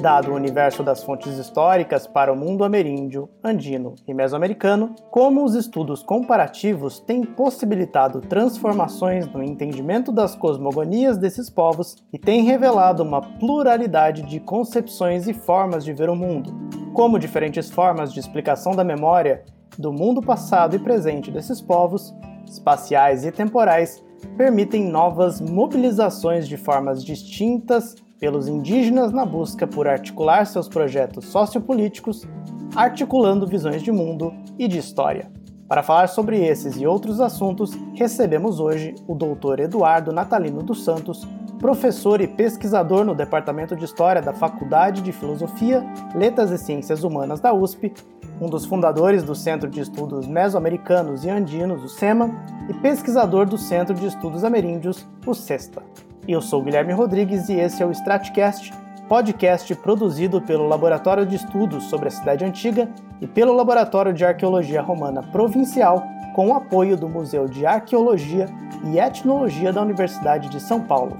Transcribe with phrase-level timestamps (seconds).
[0.00, 5.54] dado o universo das fontes históricas para o mundo ameríndio, andino e mesoamericano, como os
[5.54, 13.20] estudos comparativos têm possibilitado transformações no entendimento das cosmogonias desses povos e têm revelado uma
[13.20, 16.54] pluralidade de concepções e formas de ver o mundo,
[16.92, 19.44] como diferentes formas de explicação da memória
[19.78, 22.14] do mundo passado e presente desses povos,
[22.46, 24.02] espaciais e temporais,
[24.36, 32.26] permitem novas mobilizações de formas distintas pelos indígenas na busca por articular seus projetos sociopolíticos,
[32.74, 35.30] articulando visões de mundo e de história.
[35.68, 39.60] Para falar sobre esses e outros assuntos, recebemos hoje o Dr.
[39.60, 41.26] Eduardo Natalino dos Santos,
[41.58, 47.40] professor e pesquisador no Departamento de História da Faculdade de Filosofia, Letras e Ciências Humanas
[47.40, 47.92] da USP,
[48.40, 52.30] um dos fundadores do Centro de Estudos Mesoamericanos e Andinos, o SEMA,
[52.68, 55.82] e pesquisador do Centro de Estudos Ameríndios, o CESTA.
[56.28, 58.74] Eu sou Guilherme Rodrigues e esse é o Stratcast,
[59.08, 62.88] podcast produzido pelo Laboratório de Estudos sobre a Cidade Antiga
[63.20, 66.02] e pelo Laboratório de Arqueologia Romana Provincial,
[66.34, 68.48] com o apoio do Museu de Arqueologia
[68.84, 71.16] e Etnologia da Universidade de São Paulo.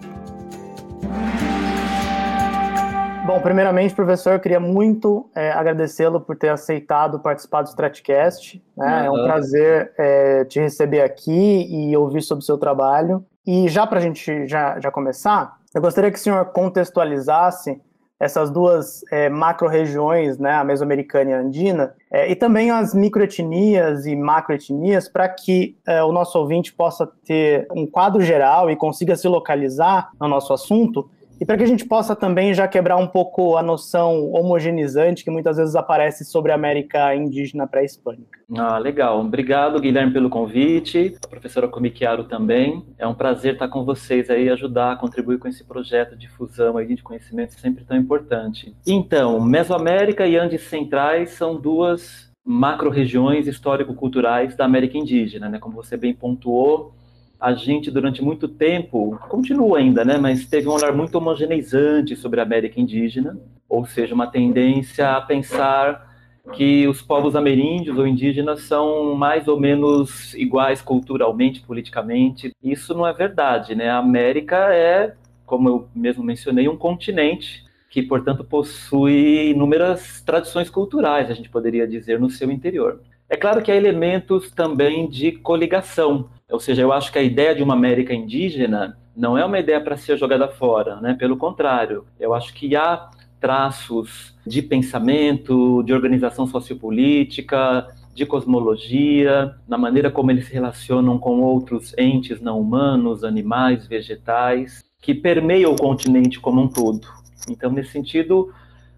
[3.24, 8.60] Bom, primeiramente, professor, eu queria muito é, agradecê-lo por ter aceitado participar do Stratcast.
[8.77, 8.86] Né?
[8.86, 9.06] Uhum.
[9.06, 13.24] É um prazer é, te receber aqui e ouvir sobre o seu trabalho.
[13.47, 17.80] E já para a gente já, já começar, eu gostaria que o senhor contextualizasse
[18.19, 24.06] essas duas é, macro-regiões, né, a mesoamericana e a andina, é, e também as microetnias
[24.06, 29.14] e macroetnias, para que é, o nosso ouvinte possa ter um quadro geral e consiga
[29.17, 33.06] se localizar no nosso assunto, e para que a gente possa também já quebrar um
[33.06, 38.39] pouco a noção homogeneizante que muitas vezes aparece sobre a América indígena pré-hispânica.
[38.56, 39.20] Ah, legal.
[39.20, 41.17] Obrigado, Guilherme, pelo convite.
[41.25, 42.84] A professora Comiquiaro também.
[42.98, 46.77] É um prazer estar com vocês aí, ajudar a contribuir com esse projeto de fusão
[46.77, 48.75] aí de conhecimento sempre tão importante.
[48.87, 55.58] Então, Mesoamérica e Andes Centrais são duas macro-regiões histórico-culturais da América indígena, né?
[55.58, 56.95] Como você bem pontuou,
[57.41, 62.41] a gente, durante muito tempo, continua ainda, né, mas teve um olhar muito homogeneizante sobre
[62.41, 63.39] a América indígena,
[63.69, 66.07] ou seja, uma tendência a pensar
[66.52, 72.52] que os povos ameríndios ou indígenas são mais ou menos iguais culturalmente, politicamente.
[72.63, 73.91] Isso não é verdade, né?
[73.91, 75.14] A América é,
[75.45, 81.86] como eu mesmo mencionei, um continente que, portanto, possui inúmeras tradições culturais, a gente poderia
[81.86, 83.01] dizer, no seu interior.
[83.29, 87.55] É claro que há elementos também de coligação, ou seja, eu acho que a ideia
[87.55, 91.14] de uma América indígena não é uma ideia para ser jogada fora, né?
[91.14, 93.11] Pelo contrário, eu acho que há
[93.41, 101.41] traços de pensamento, de organização sociopolítica, de cosmologia, na maneira como eles se relacionam com
[101.41, 107.07] outros entes não humanos, animais, vegetais, que permeiam o continente como um todo.
[107.48, 108.53] Então, nesse sentido,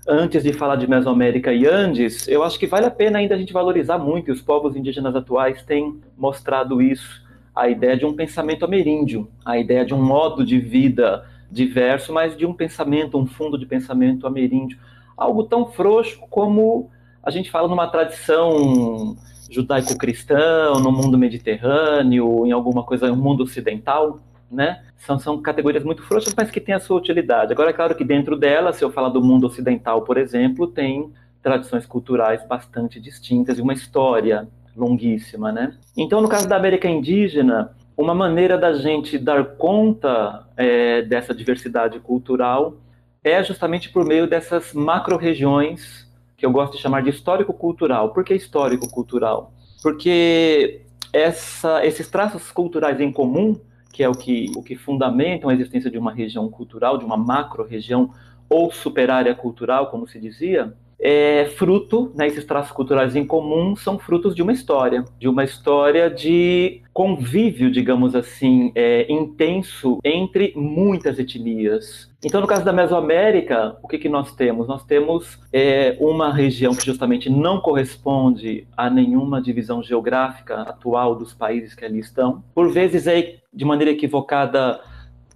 [0.08, 3.38] antes de falar de Mesoamérica e Andes, eu acho que vale a pena ainda a
[3.38, 7.22] gente valorizar muito, e os povos indígenas atuais têm mostrado isso,
[7.54, 12.36] a ideia de um pensamento ameríndio, a ideia de um modo de vida diverso, mas
[12.36, 14.78] de um pensamento, um fundo de pensamento ameríndio.
[15.16, 16.90] Algo tão frouxo como
[17.22, 19.16] a gente fala numa tradição
[19.50, 24.20] judaico-cristã, no mundo mediterrâneo, em alguma coisa, no mundo ocidental,
[24.50, 24.82] né?
[24.96, 27.52] São, são categorias muito frouxas, mas que têm a sua utilidade.
[27.52, 31.12] Agora, é claro que dentro dela, se eu falar do mundo ocidental, por exemplo, tem
[31.42, 35.76] tradições culturais bastante distintas e uma história longuíssima, né?
[35.96, 41.98] Então, no caso da América indígena, uma maneira da gente dar conta é, dessa diversidade
[41.98, 42.76] cultural
[43.24, 48.12] é justamente por meio dessas macro-regiões que eu gosto de chamar de histórico-cultural.
[48.12, 49.52] Por que histórico-cultural?
[49.82, 50.82] Porque
[51.12, 53.60] essa, esses traços culturais em comum,
[53.98, 57.16] que é o que, o que fundamentam a existência de uma região cultural, de uma
[57.16, 58.12] macro-região
[58.48, 63.98] ou superárea cultural, como se dizia, é fruto, né, esses traços culturais em comum são
[63.98, 71.18] frutos de uma história, de uma história de convívio, digamos assim, é, intenso entre muitas
[71.18, 72.08] etnias.
[72.24, 74.66] Então, no caso da Mesoamérica, o que, que nós temos?
[74.66, 81.32] Nós temos é, uma região que justamente não corresponde a nenhuma divisão geográfica atual dos
[81.32, 82.42] países que ali estão.
[82.52, 84.80] Por vezes, é, de maneira equivocada,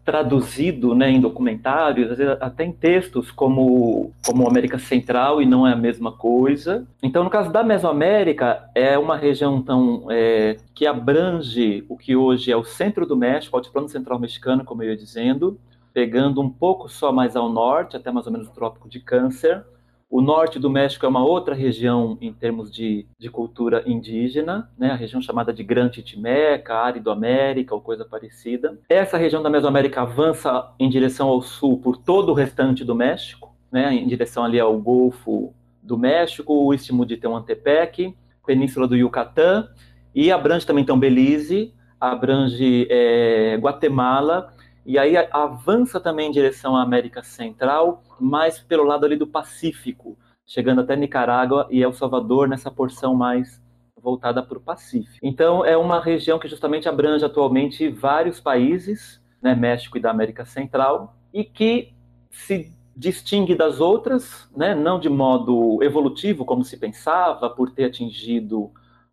[0.05, 5.67] traduzido né, em documentários, às vezes até em textos como, como América Central e não
[5.67, 6.87] é a mesma coisa.
[7.03, 12.53] Então, no caso da Mesoamérica, é uma região então, é, que abrange o que hoje
[12.53, 15.59] é o centro do México, o altiplano central mexicano, como eu ia dizendo,
[15.93, 19.65] pegando um pouco só mais ao norte, até mais ou menos o Trópico de Câncer,
[20.13, 24.91] o norte do México é uma outra região em termos de, de cultura indígena, né?
[24.91, 28.79] a região chamada de Gran Titimeca, Árido América ou coisa parecida.
[28.91, 33.57] Essa região da Mesoamérica avança em direção ao sul por todo o restante do México.
[33.73, 38.15] né, em direção ali ao Golfo do México, o Istmo de Tehuantepec,
[38.47, 39.67] Península do Yucatán,
[40.15, 44.52] e abrange também então Belize, abrange é, Guatemala,
[44.85, 50.19] e aí avança também em direção à América Central, mais pelo lado ali do Pacífico,
[50.47, 53.63] chegando até Nicarágua e El Salvador nessa porção mais
[53.97, 55.19] voltada para o Pacífico.
[55.23, 60.45] Então é uma região que justamente abrange atualmente vários países, né, México e da América
[60.45, 61.93] Central, e que
[62.31, 68.71] se distingue das outras, né, não de modo evolutivo como se pensava, por ter atingido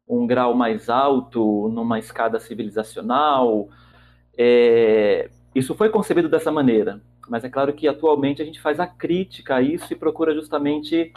[0.07, 3.69] um grau mais alto numa escada civilizacional.
[4.36, 8.88] É, isso foi concebido dessa maneira, mas é claro que atualmente a gente faz a
[8.88, 11.12] crítica a isso e procura justamente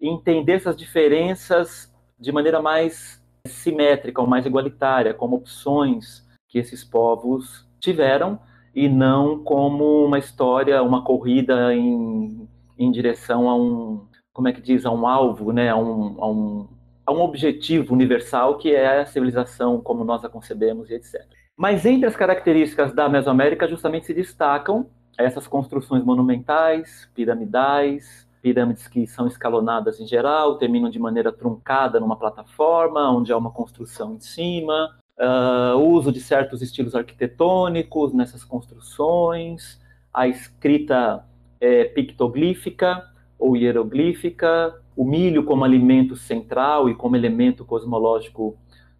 [0.00, 7.66] entender essas diferenças de maneira mais simétrica ou mais igualitária, como opções que esses povos
[7.80, 8.38] tiveram
[8.74, 12.48] e não como uma história, uma corrida em,
[12.78, 16.28] em direção a um, como é que diz, a um alvo, né, a um, a
[16.28, 16.68] um
[17.08, 21.24] a um objetivo universal que é a civilização como nós a concebemos e etc.
[21.58, 24.86] Mas entre as características da Mesoamérica justamente se destacam
[25.18, 32.14] essas construções monumentais, piramidais, pirâmides que são escalonadas em geral, terminam de maneira truncada numa
[32.14, 39.80] plataforma, onde há uma construção em cima, uh, uso de certos estilos arquitetônicos nessas construções,
[40.14, 41.24] a escrita
[41.60, 43.04] é, pictoglífica
[43.36, 48.56] ou hieroglífica, o milho como alimento central e como elemento cosmológico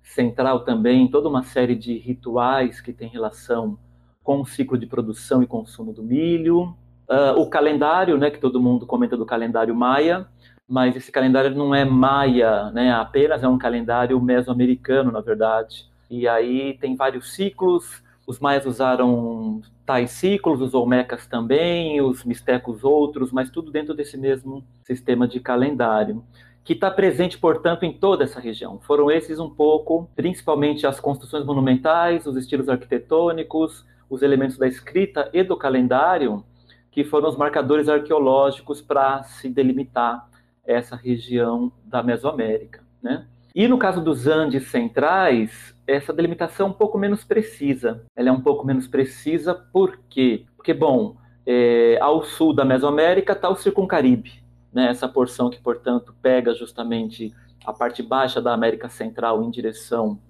[0.09, 3.79] central também, toda uma série de rituais que tem relação
[4.23, 6.75] com o ciclo de produção e consumo do milho.
[7.09, 10.27] Uh, o calendário, né, que todo mundo comenta do calendário maia,
[10.69, 15.87] mas esse calendário não é maia, né, apenas é um calendário mesoamericano, na verdade.
[16.11, 22.85] E aí tem vários ciclos, os maias usaram tais ciclos, os olmecas também, os mistecos
[22.85, 26.23] outros, mas tudo dentro desse mesmo sistema de calendário,
[26.69, 28.79] que está presente, portanto, em toda essa região.
[28.81, 35.31] Foram esses um pouco, principalmente as construções monumentais, os estilos arquitetônicos, os elementos da escrita
[35.33, 36.45] e do calendário,
[36.91, 40.29] que foram os marcadores arqueológicos para se delimitar
[40.63, 43.25] essa região da Mesoamérica, né?
[43.55, 48.05] E no caso dos Andes centrais, essa delimitação é um pouco menos precisa.
[48.15, 50.45] Ela é um pouco menos precisa por quê?
[50.55, 51.17] Porque, bom,
[51.47, 54.47] é, ao sul da Mesoamérica está o Circuncaribe,
[54.79, 54.89] né?
[54.89, 57.35] essa porção que, portanto, pega justamente
[57.67, 60.21] a parte baixa da América Central em direção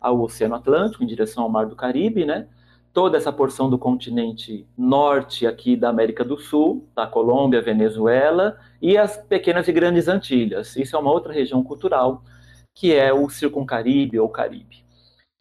[0.00, 2.48] ao Oceano Atlântico, em direção ao Mar do Caribe, né?
[2.92, 8.96] Toda essa porção do continente norte aqui da América do Sul, da Colômbia, Venezuela e
[8.96, 10.74] as pequenas e grandes Antilhas.
[10.74, 12.22] Isso é uma outra região cultural
[12.74, 14.84] que é o Circuncaribe ou Caribe.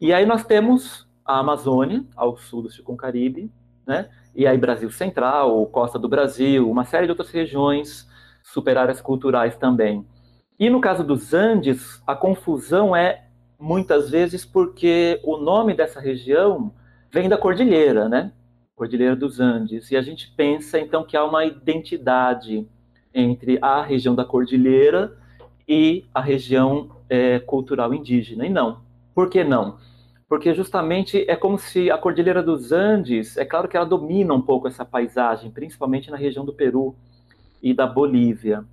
[0.01, 3.49] E aí nós temos a Amazônia, ao sul do Circuncaribe,
[3.85, 4.09] né?
[4.35, 8.07] e aí Brasil Central, Costa do Brasil, uma série de outras regiões,
[8.47, 10.05] superáreas culturais também.
[10.59, 13.25] E no caso dos Andes, a confusão é
[13.59, 16.73] muitas vezes porque o nome dessa região
[17.11, 18.31] vem da cordilheira, né?
[18.75, 19.91] Cordilheira dos Andes.
[19.91, 22.67] E a gente pensa então que há uma identidade
[23.13, 25.15] entre a região da cordilheira
[25.67, 28.45] e a região é, cultural indígena.
[28.45, 28.81] E não.
[29.13, 29.77] Por que não?
[30.29, 34.41] Porque justamente é como se a Cordilheira dos Andes, é claro que ela domina um
[34.41, 36.95] pouco essa paisagem, principalmente na região do Peru
[37.61, 38.63] e da Bolívia.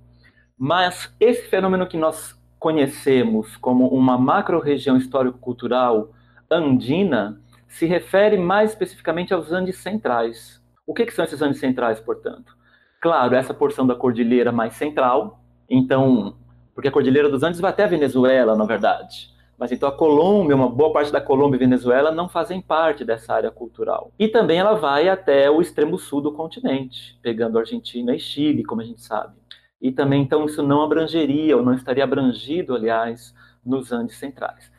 [0.57, 6.11] Mas esse fenômeno que nós conhecemos como uma macro-região histórico-cultural
[6.49, 10.61] andina se refere mais especificamente aos Andes centrais.
[10.87, 12.55] O que, que são esses Andes centrais, portanto?
[13.01, 16.35] Claro, essa porção da cordilheira mais central, então
[16.75, 19.33] porque a Cordilheira dos Andes vai até a Venezuela, na verdade.
[19.57, 23.33] Mas então a Colômbia, uma boa parte da Colômbia e Venezuela não fazem parte dessa
[23.33, 24.11] área cultural.
[24.19, 28.81] E também ela vai até o extremo sul do continente, pegando Argentina e Chile, como
[28.81, 29.33] a gente sabe.
[29.81, 33.33] E também então isso não abrangeria, ou não estaria abrangido, aliás,
[33.65, 34.71] nos Andes centrais.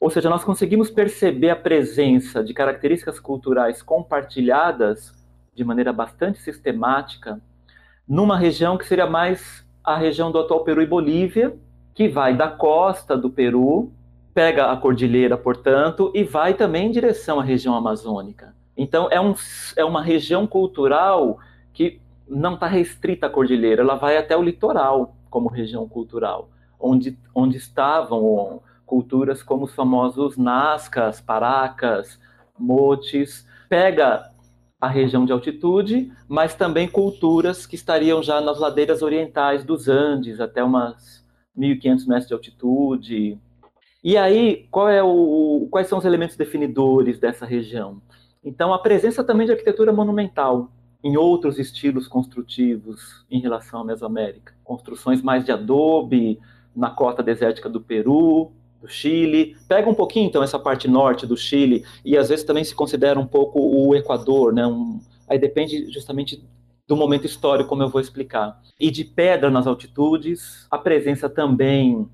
[0.00, 5.12] Ou seja, nós conseguimos perceber a presença de características culturais compartilhadas
[5.54, 7.40] de maneira bastante sistemática
[8.06, 11.56] numa região que seria mais a região do atual Peru e Bolívia,
[11.94, 13.92] que vai da costa do Peru,
[14.34, 18.54] pega a cordilheira, portanto, e vai também em direção à região amazônica.
[18.76, 19.34] Então, é, um,
[19.76, 21.38] é uma região cultural
[21.72, 26.48] que não está restrita à cordilheira, ela vai até o litoral como região cultural,
[26.80, 32.18] onde, onde estavam culturas como os famosos Nazcas, Paracas,
[32.58, 34.30] Motes, pega
[34.80, 40.40] a região de altitude, mas também culturas que estariam já nas ladeiras orientais dos Andes,
[40.40, 41.24] até umas
[41.56, 43.38] 1.500 metros de altitude.
[44.04, 48.02] E aí, é o, quais são os elementos definidores dessa região?
[48.44, 50.70] Então, a presença também de arquitetura monumental,
[51.02, 54.52] em outros estilos construtivos em relação à Mesoamérica.
[54.62, 56.38] Construções mais de adobe
[56.76, 59.56] na costa desértica do Peru, do Chile.
[59.66, 63.18] Pega um pouquinho, então, essa parte norte do Chile e às vezes também se considera
[63.18, 64.66] um pouco o Equador, né?
[64.66, 66.44] Um, aí depende justamente
[66.86, 68.60] do momento histórico, como eu vou explicar.
[68.78, 72.06] E de pedra nas altitudes, a presença também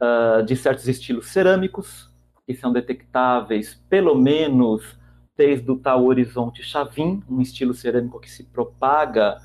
[0.00, 2.10] uh, de certos estilos cerâmicos,
[2.46, 4.96] que são detectáveis pelo menos
[5.36, 9.36] desde o tal horizonte Chavin, um estilo cerâmico que se propaga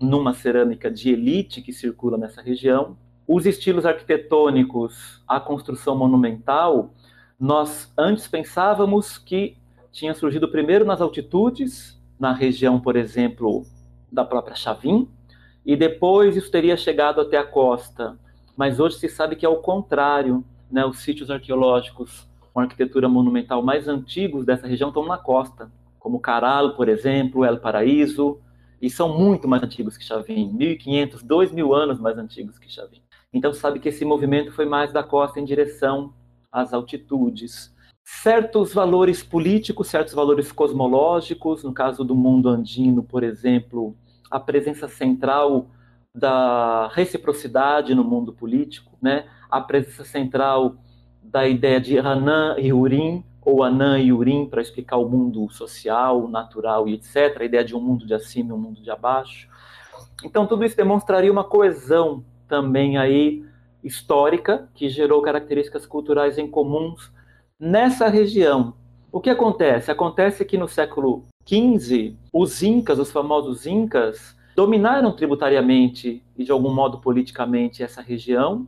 [0.00, 2.96] numa cerâmica de elite que circula nessa região.
[3.26, 6.94] Os estilos arquitetônicos, a construção monumental,
[7.38, 9.56] nós antes pensávamos que
[9.92, 13.66] tinha surgido primeiro nas altitudes, na região, por exemplo,
[14.10, 15.08] da própria Chavin,
[15.64, 18.18] e depois isso teria chegado até a costa.
[18.56, 20.84] Mas hoje se sabe que é o contrário, né?
[20.84, 26.76] Os sítios arqueológicos com arquitetura monumental mais antigos dessa região estão na costa, como Caral,
[26.76, 28.38] por exemplo, El Paraíso,
[28.80, 33.02] e são muito mais antigos que Chavin, 1500, 2000 anos mais antigos que Chavin.
[33.32, 36.14] Então sabe que esse movimento foi mais da costa em direção
[36.52, 37.74] às altitudes.
[38.04, 43.96] Certos valores políticos, certos valores cosmológicos, no caso do mundo andino, por exemplo,
[44.30, 45.70] a presença central
[46.14, 49.26] da reciprocidade no mundo político, né?
[49.50, 50.76] A presença central
[51.22, 56.28] da ideia de Hanan e Urim, ou Anan e Urim, para explicar o mundo social,
[56.28, 59.48] natural e etc., a ideia de um mundo de acima e um mundo de abaixo.
[60.24, 63.44] Então, tudo isso demonstraria uma coesão também aí
[63.82, 67.12] histórica, que gerou características culturais em comuns
[67.58, 68.74] nessa região.
[69.12, 69.90] O que acontece?
[69.90, 76.72] Acontece que no século XV, os incas, os famosos incas, dominaram tributariamente e de algum
[76.72, 78.66] modo politicamente essa região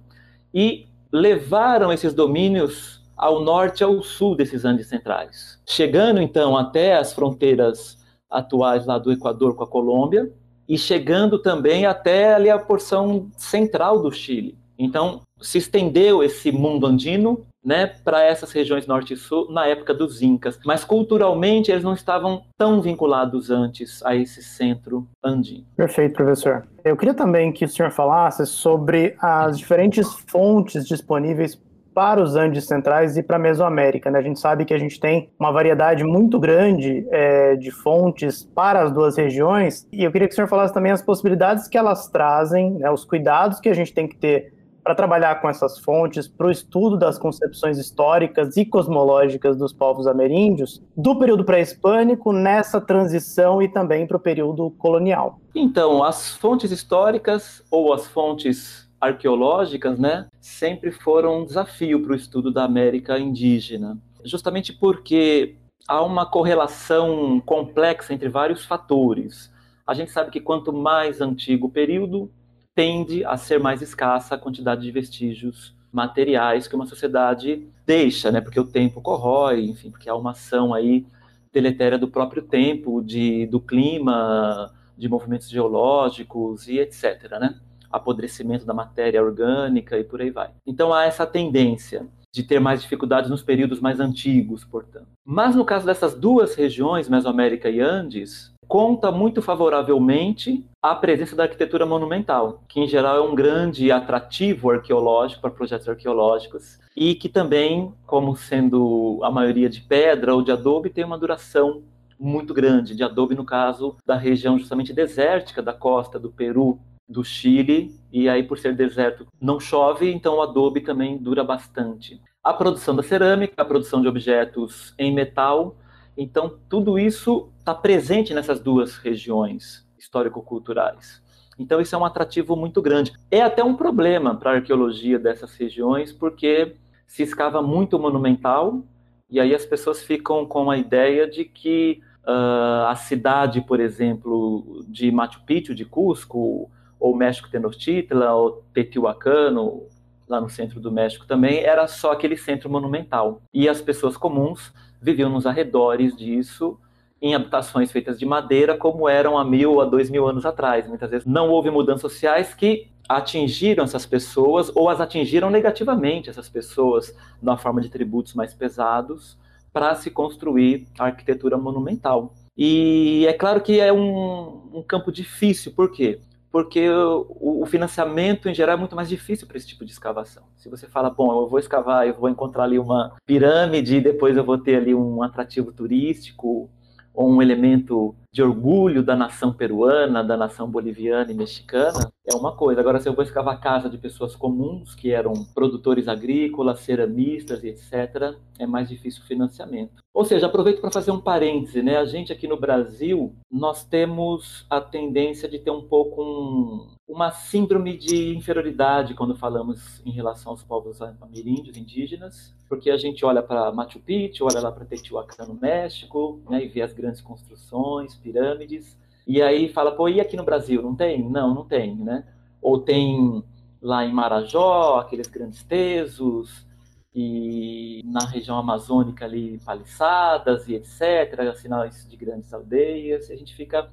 [0.52, 6.96] e levaram esses domínios ao norte e ao sul desses Andes centrais, chegando então até
[6.96, 7.98] as fronteiras
[8.30, 10.30] atuais lá do Equador com a Colômbia
[10.68, 14.58] e chegando também até ali a porção central do Chile.
[14.78, 19.92] Então, se estendeu esse mundo andino né, para essas regiões norte e sul na época
[19.92, 20.56] dos Incas.
[20.64, 25.66] Mas culturalmente eles não estavam tão vinculados antes a esse centro andino.
[25.76, 26.64] Perfeito, professor.
[26.84, 31.60] Eu queria também que o senhor falasse sobre as diferentes fontes disponíveis
[31.92, 34.10] para os Andes Centrais e para a Mesoamérica.
[34.10, 34.18] Né?
[34.18, 38.82] A gente sabe que a gente tem uma variedade muito grande é, de fontes para
[38.82, 42.06] as duas regiões, e eu queria que o senhor falasse também as possibilidades que elas
[42.06, 44.52] trazem, né, os cuidados que a gente tem que ter
[44.86, 50.06] para trabalhar com essas fontes, para o estudo das concepções históricas e cosmológicas dos povos
[50.06, 55.40] ameríndios, do período pré-hispânico nessa transição e também para o período colonial.
[55.56, 62.16] Então, as fontes históricas ou as fontes arqueológicas, né, sempre foram um desafio para o
[62.16, 65.56] estudo da América indígena, justamente porque
[65.88, 69.52] há uma correlação complexa entre vários fatores.
[69.84, 72.30] A gente sabe que quanto mais antigo o período,
[72.76, 78.38] tende a ser mais escassa a quantidade de vestígios materiais que uma sociedade deixa, né?
[78.38, 81.06] Porque o tempo corrói, enfim, porque há uma ação aí
[81.50, 87.58] deletéria do próprio tempo, de, do clima, de movimentos geológicos e etc, né?
[87.90, 90.50] Apodrecimento da matéria orgânica e por aí vai.
[90.66, 95.08] Então há essa tendência de ter mais dificuldades nos períodos mais antigos, portanto.
[95.24, 101.44] Mas no caso dessas duas regiões, Mesoamérica e Andes, conta muito favoravelmente a presença da
[101.44, 107.28] arquitetura monumental, que em geral é um grande atrativo arqueológico para projetos arqueológicos e que
[107.28, 111.82] também, como sendo a maioria de pedra ou de adobe, tem uma duração
[112.18, 117.22] muito grande, de adobe no caso da região justamente desértica da costa do Peru, do
[117.22, 122.20] Chile, e aí por ser deserto não chove, então o adobe também dura bastante.
[122.42, 125.76] A produção da cerâmica, a produção de objetos em metal,
[126.16, 131.22] então tudo isso está presente nessas duas regiões histórico-culturais.
[131.58, 133.12] Então, isso é um atrativo muito grande.
[133.30, 138.84] É até um problema para a arqueologia dessas regiões, porque se escava muito monumental,
[139.30, 144.84] e aí as pessoas ficam com a ideia de que uh, a cidade, por exemplo,
[144.86, 149.84] de Machu Picchu, de Cusco, ou México Tenochtitlan, ou Teotihuacano,
[150.28, 153.40] lá no centro do México também, era só aquele centro monumental.
[153.54, 156.78] E as pessoas comuns viviam nos arredores disso,
[157.20, 160.86] em habitações feitas de madeira, como eram há mil a dois mil anos atrás.
[160.86, 166.48] Muitas vezes não houve mudanças sociais que atingiram essas pessoas ou as atingiram negativamente essas
[166.48, 169.38] pessoas na forma de tributos mais pesados
[169.72, 172.34] para se construir a arquitetura monumental.
[172.56, 176.18] E é claro que é um, um campo difícil, por quê?
[176.50, 180.44] Porque o, o, financiamento em geral é muito mais difícil para esse tipo de escavação.
[180.56, 184.44] Se você fala, bom, eu vou escavar, eu vou encontrar ali uma pirâmide, depois eu
[184.44, 186.70] vou ter ali um atrativo turístico,
[187.12, 192.54] ou um elemento de orgulho da nação peruana, da nação boliviana e mexicana, é uma
[192.54, 192.82] coisa.
[192.82, 197.64] Agora, se eu vou escavar a casa de pessoas comuns que eram produtores agrícolas, ceramistas
[197.64, 200.02] e etc., é mais difícil o financiamento.
[200.12, 201.96] Ou seja, aproveito para fazer um parêntese, né?
[201.96, 207.30] A gente aqui no Brasil, nós temos a tendência de ter um pouco um, uma
[207.30, 213.42] síndrome de inferioridade quando falamos em relação aos povos ameríndios, indígenas, porque a gente olha
[213.42, 218.14] para Machu Picchu, olha lá para Teotihuacan no México, né, e vê as grandes construções,
[218.26, 221.28] pirâmides, e aí fala, pô, e aqui no Brasil, não tem?
[221.28, 222.24] Não, não tem, né?
[222.60, 223.42] Ou tem
[223.80, 226.66] lá em Marajó, aqueles grandes tesos,
[227.14, 233.54] e na região amazônica ali, paliçadas e etc., sinais de grandes aldeias, e a gente
[233.54, 233.88] fica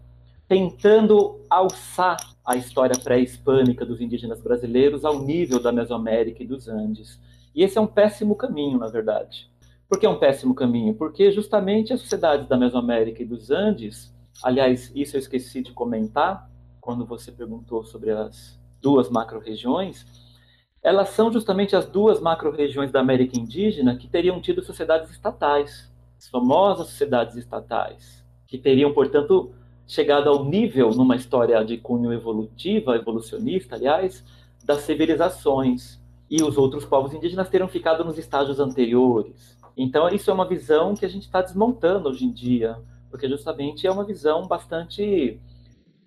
[0.48, 7.20] tentando alçar a história pré-hispânica dos indígenas brasileiros ao nível da Mesoamérica e dos Andes.
[7.56, 9.50] E esse é um péssimo caminho, na verdade.
[9.88, 10.94] Por que é um péssimo caminho?
[10.94, 16.50] Porque justamente as sociedades da Mesoamérica e dos Andes Aliás, isso eu esqueci de comentar
[16.82, 20.06] quando você perguntou sobre as duas macro-regiões.
[20.82, 26.28] Elas são justamente as duas macro-regiões da América Indígena que teriam tido sociedades estatais, as
[26.28, 29.54] famosas sociedades estatais, que teriam, portanto,
[29.88, 34.24] chegado ao nível, numa história de cunho evolutiva, evolucionista, aliás,
[34.63, 36.02] das civilizações.
[36.30, 39.58] E os outros povos indígenas teriam ficado nos estágios anteriores.
[39.78, 42.78] Então, isso é uma visão que a gente está desmontando hoje em dia
[43.13, 45.39] porque justamente é uma visão bastante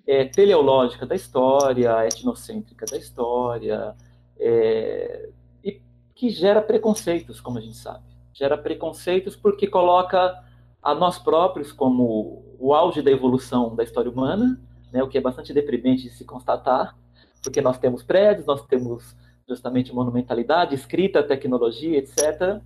[0.05, 3.95] é, teleológica da história, etnocêntrica da história,
[4.37, 5.29] é,
[5.63, 5.81] e
[6.17, 8.03] que gera preconceitos, como a gente sabe.
[8.33, 10.37] Gera preconceitos porque coloca
[10.83, 14.61] a nós próprios como o auge da evolução da história humana,
[14.93, 16.97] né, o que é bastante deprimente de se constatar,
[17.41, 19.17] porque nós temos prédios, nós temos
[19.49, 22.61] justamente monumentalidade, escrita, tecnologia, etc.,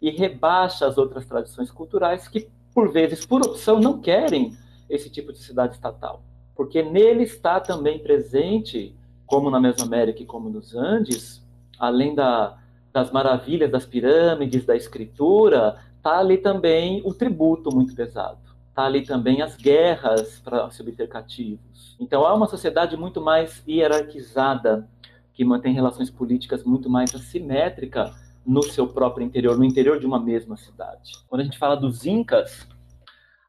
[0.00, 4.56] e rebaixa as outras tradições culturais que por vezes, por opção, não querem
[4.90, 6.22] esse tipo de cidade estatal,
[6.54, 8.94] porque nele está também presente,
[9.24, 11.42] como na Mesoamérica e como nos Andes,
[11.78, 12.58] além da,
[12.92, 18.38] das maravilhas das pirâmides, da escritura, está ali também o tributo muito pesado.
[18.68, 21.96] Está ali também as guerras para se obter cativos.
[21.98, 24.88] Então há uma sociedade muito mais hierarquizada,
[25.32, 30.18] que mantém relações políticas muito mais assimétricas no seu próprio interior, no interior de uma
[30.18, 31.12] mesma cidade.
[31.28, 32.68] Quando a gente fala dos Incas,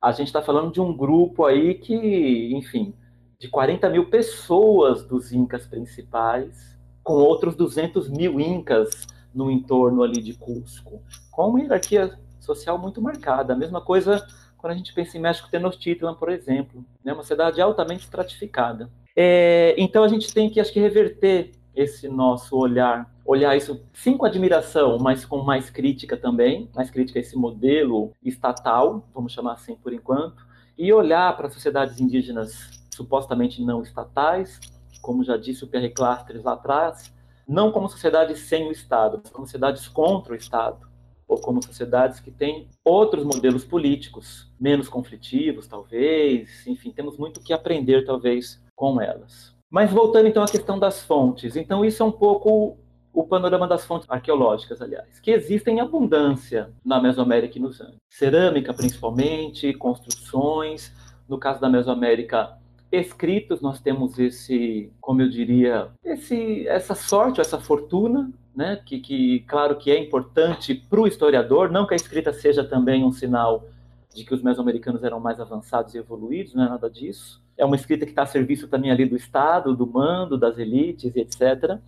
[0.02, 2.94] a gente está falando de um grupo aí que, enfim,
[3.40, 10.22] de 40 mil pessoas dos Incas principais, com outros 200 mil Incas no entorno ali
[10.22, 13.54] de Cusco, com uma hierarquia social muito marcada.
[13.54, 14.26] A mesma coisa
[14.66, 18.90] quando a gente pensa em México Tenochtitlan, por exemplo, né, uma cidade altamente estratificada.
[19.16, 24.18] É, então a gente tem que, acho que, reverter esse nosso olhar, olhar isso sim
[24.18, 29.54] com admiração, mas com mais crítica também, mais crítica a esse modelo estatal, vamos chamar
[29.54, 30.46] assim por enquanto,
[30.78, 34.60] e olhar para sociedades indígenas supostamente não estatais,
[35.02, 37.14] como já disse o Pierre Clastres lá atrás,
[37.48, 40.88] não como sociedades sem o Estado, mas como sociedades contra o Estado,
[41.28, 47.54] ou como sociedades que têm outros modelos políticos, menos conflitivos, talvez, enfim, temos muito que
[47.54, 49.55] aprender, talvez, com elas.
[49.76, 52.78] Mas voltando então à questão das fontes, então isso é um pouco
[53.12, 57.98] o panorama das fontes arqueológicas, aliás, que existem em abundância na Mesoamérica e nos Andes.
[58.10, 60.94] Cerâmica, principalmente, construções.
[61.28, 62.58] No caso da Mesoamérica,
[62.90, 68.82] escritos, nós temos esse, como eu diria, esse, essa sorte, essa fortuna, né?
[68.86, 73.04] que, que claro que é importante para o historiador, não que a escrita seja também
[73.04, 73.66] um sinal
[74.14, 77.44] de que os mesoamericanos eram mais avançados e evoluídos, não é nada disso.
[77.58, 81.16] É uma escrita que está a serviço também ali do Estado, do mando, das elites,
[81.16, 81.80] etc.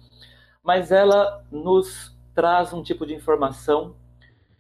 [0.64, 3.96] Mas ela nos traz um tipo de informação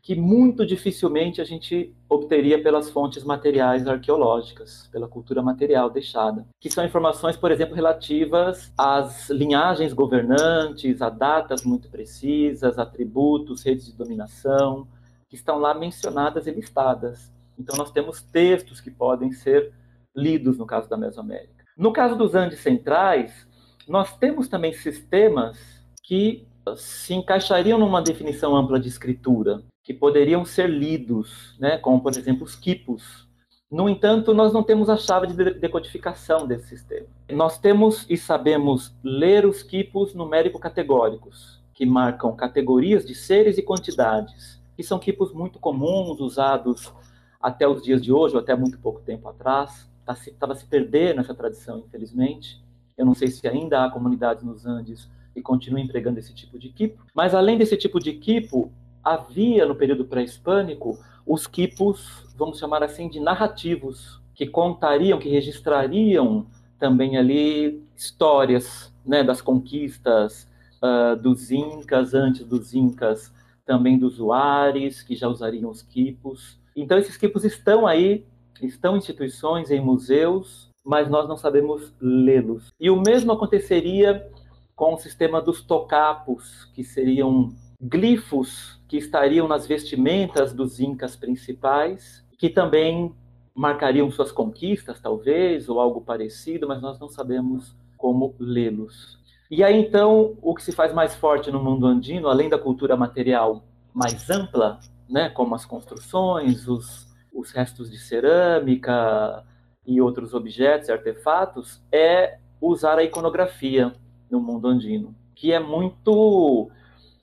[0.07, 6.71] que muito dificilmente a gente obteria pelas fontes materiais arqueológicas, pela cultura material deixada, que
[6.71, 13.97] são informações, por exemplo, relativas às linhagens governantes, a datas muito precisas, atributos, redes de
[13.97, 14.87] dominação,
[15.27, 17.29] que estão lá mencionadas e listadas.
[17.59, 19.73] Então, nós temos textos que podem ser
[20.17, 21.63] lidos no caso da Mesoamérica.
[21.77, 23.47] No caso dos Andes Centrais,
[23.87, 25.57] nós temos também sistemas
[26.03, 32.11] que se encaixariam numa definição ampla de escritura, que poderiam ser lidos, né, como, por
[32.11, 33.27] exemplo, os quipos.
[33.71, 37.07] No entanto, nós não temos a chave de decodificação desse sistema.
[37.31, 44.61] Nós temos e sabemos ler os quipos numérico-categóricos, que marcam categorias de seres e quantidades,
[44.75, 46.91] que são quipos muito comuns, usados
[47.39, 50.65] até os dias de hoje, ou até muito pouco tempo atrás, estava tá se, se
[50.67, 52.61] perdendo essa tradição, infelizmente.
[52.97, 56.69] Eu não sei se ainda há comunidades nos Andes que continuam empregando esse tipo de
[56.69, 58.71] quipo, mas além desse tipo de quipo,
[59.03, 66.47] havia no período pré-hispânico os quipos, vamos chamar assim, de narrativos, que contariam, que registrariam
[66.79, 70.47] também ali histórias né, das conquistas
[70.81, 73.33] uh, dos incas, antes dos incas,
[73.65, 76.59] também dos uares, que já usariam os quipos.
[76.75, 78.25] Então, esses quipos estão aí,
[78.65, 82.71] estão instituições, em museus, mas nós não sabemos lê-los.
[82.79, 84.29] E o mesmo aconteceria
[84.75, 92.23] com o sistema dos tocapos, que seriam glifos que estariam nas vestimentas dos incas principais,
[92.37, 93.13] que também
[93.53, 99.17] marcariam suas conquistas, talvez, ou algo parecido, mas nós não sabemos como lê-los.
[99.49, 102.95] E aí, então, o que se faz mais forte no mundo andino, além da cultura
[102.95, 107.06] material mais ampla, né, como as construções, os,
[107.37, 109.43] os restos de cerâmica
[109.85, 113.93] e outros objetos artefatos, é usar a iconografia
[114.29, 116.69] no mundo andino, que é muito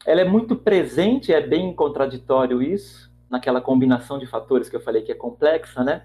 [0.07, 5.03] ela é muito presente, é bem contraditório isso, naquela combinação de fatores que eu falei
[5.03, 6.03] que é complexa, né?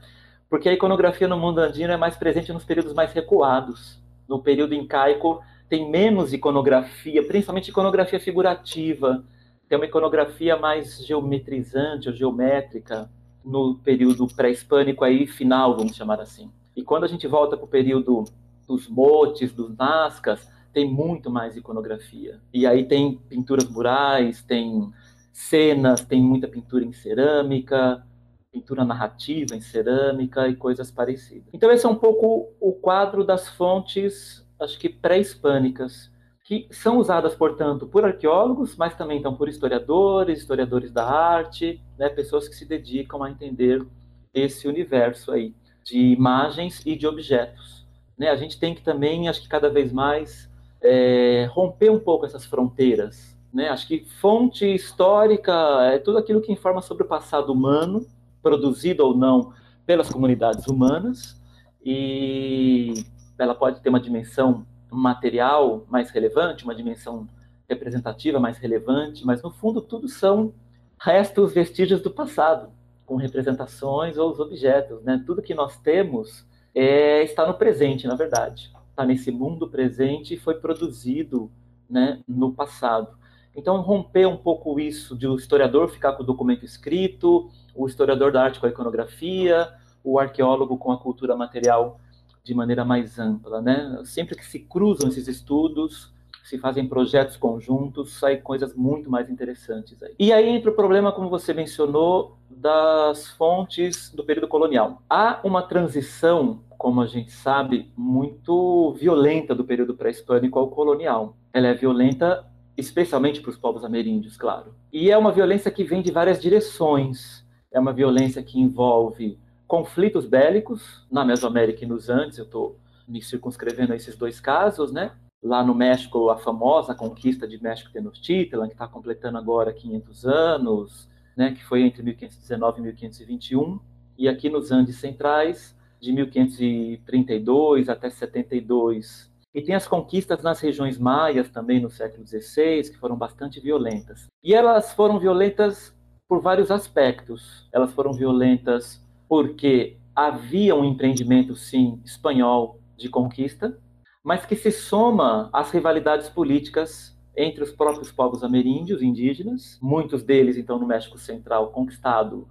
[0.50, 4.02] Porque a iconografia no mundo andino é mais presente nos períodos mais recuados.
[4.28, 9.24] No período incaico tem menos iconografia, principalmente iconografia figurativa.
[9.68, 13.10] Tem uma iconografia mais geometrizante ou geométrica
[13.44, 16.52] no período pré-hispânico aí final, vamos chamar assim.
[16.76, 18.24] E quando a gente volta para o período
[18.68, 22.40] dos motes, dos nascas, tem muito mais iconografia.
[22.54, 24.92] E aí tem pinturas murais, tem
[25.34, 28.06] cenas, tem muita pintura em cerâmica,
[28.52, 31.48] pintura narrativa em cerâmica e coisas parecidas.
[31.54, 36.12] Então esse é um pouco o quadro das fontes, acho que pré-hispânicas,
[36.50, 42.10] que são usadas, portanto, por arqueólogos, mas também então por historiadores, historiadores da arte, né,
[42.10, 43.86] pessoas que se dedicam a entender
[44.34, 47.86] esse universo aí de imagens e de objetos.
[48.18, 48.30] Né?
[48.30, 50.50] A gente tem que também, acho que cada vez mais,
[50.82, 53.38] é, romper um pouco essas fronteiras.
[53.54, 53.70] Né?
[53.70, 55.54] Acho que fonte histórica
[55.94, 58.08] é tudo aquilo que informa sobre o passado humano,
[58.42, 59.54] produzido ou não
[59.86, 61.40] pelas comunidades humanas,
[61.86, 63.06] e
[63.38, 64.66] ela pode ter uma dimensão
[64.98, 67.28] material mais relevante, uma dimensão
[67.68, 70.54] representativa mais relevante, mas no fundo tudo são
[71.00, 72.70] restos, vestígios do passado,
[73.06, 75.04] com representações ou os objetos.
[75.04, 75.22] Né?
[75.26, 80.38] Tudo que nós temos é, está no presente, na verdade está nesse mundo presente e
[80.38, 81.50] foi produzido
[81.90, 83.18] né, no passado.
[83.56, 88.32] Então, romper um pouco isso de o historiador ficar com o documento escrito, o historiador
[88.32, 89.70] da arte com a iconografia,
[90.04, 92.00] o arqueólogo com a cultura material
[92.44, 93.62] de maneira mais ampla.
[93.62, 94.02] Né?
[94.06, 100.02] Sempre que se cruzam esses estudos, se fazem projetos conjuntos, saem coisas muito mais interessantes.
[100.02, 100.16] Aí.
[100.18, 105.02] E aí entra o problema, como você mencionou, das fontes do período colonial.
[105.10, 111.36] Há uma transição como a gente sabe, muito violenta do período pré-hispânico ao colonial.
[111.52, 114.74] Ela é violenta especialmente para os povos ameríndios, claro.
[114.92, 117.46] E é uma violência que vem de várias direções.
[117.70, 119.38] É uma violência que envolve
[119.70, 122.40] conflitos bélicos na Mesoamérica e nos Andes.
[122.40, 122.76] Eu estou
[123.08, 125.12] me circunscrevendo a esses dois casos, né?
[125.44, 131.08] Lá no México, a famosa conquista de México Tenochtitlan, que está completando agora 500 anos,
[131.38, 131.52] né?
[131.52, 133.80] Que foi entre 1519 e 1521.
[134.18, 139.32] E aqui nos Andes Centrais, de 1532 até 72.
[139.54, 144.26] E tem as conquistas nas regiões maias também no século XVI, que foram bastante violentas.
[144.44, 145.96] E elas foram violentas
[146.28, 147.70] por vários aspectos.
[147.72, 149.00] Elas foram violentas
[149.30, 153.80] porque havia um empreendimento, sim, espanhol de conquista,
[154.24, 160.58] mas que se soma às rivalidades políticas entre os próprios povos ameríndios, indígenas, muitos deles,
[160.58, 162.48] então, no México Central, conquistado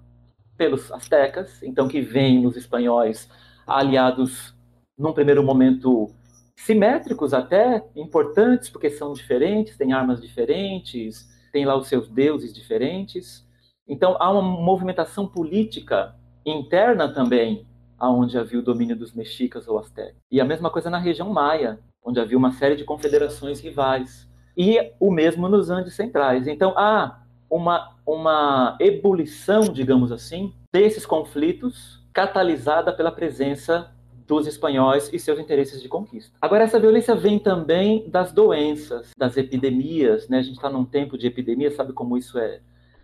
[0.57, 3.29] pelos astecas, então que vêm os espanhóis
[3.67, 4.55] aliados
[4.97, 6.09] num primeiro momento
[6.57, 13.47] simétricos até, importantes porque são diferentes, têm armas diferentes, têm lá os seus deuses diferentes.
[13.87, 17.67] Então há uma movimentação política interna também,
[17.99, 20.17] aonde havia o domínio dos mexicas ou astecas.
[20.31, 24.29] E a mesma coisa na região maia, onde havia uma série de confederações rivais.
[24.57, 26.47] E o mesmo nos Andes centrais.
[26.47, 27.21] Então há
[27.51, 33.93] uma, uma ebulição, digamos assim, desses conflitos catalisada pela presença
[34.27, 36.37] dos espanhóis e seus interesses de conquista.
[36.41, 40.39] Agora, essa violência vem também das doenças, das epidemias, né?
[40.39, 42.61] A gente está num tempo de epidemia, sabe como isso é,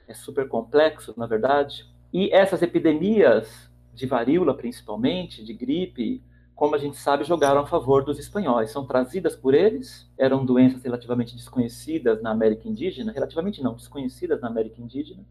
[0.07, 1.87] é super complexo, na verdade?
[2.15, 6.23] E essas epidemias, de varíola principalmente, de gripe,
[6.55, 8.71] como a gente sabe, jogaram a favor dos espanhóis.
[8.71, 14.47] São trazidas por eles, eram doenças relativamente desconhecidas na América Indígena, relativamente não, desconhecidas na
[14.47, 15.25] América Indígena,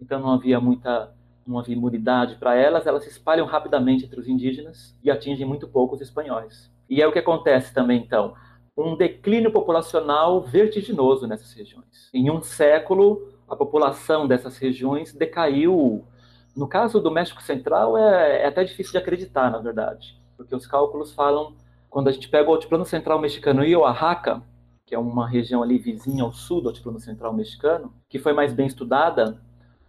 [0.00, 1.12] então não havia muita
[1.44, 5.66] não havia imunidade para elas, elas se espalham rapidamente entre os indígenas e atingem muito
[5.66, 6.70] pouco os espanhóis.
[6.88, 8.34] E é o que acontece também, então,
[8.76, 12.08] um declínio populacional vertiginoso nessas regiões.
[12.14, 16.04] Em um século, a população dessas regiões decaiu
[16.56, 20.66] No caso do México Central, é, é até difícil de acreditar, na verdade, porque os
[20.66, 21.54] cálculos falam,
[21.88, 24.42] quando a gente pega o altiplano central mexicano e Oaxaca,
[24.84, 28.52] que é uma região ali vizinha ao sul do altiplano central mexicano, que foi mais
[28.52, 29.40] bem estudada,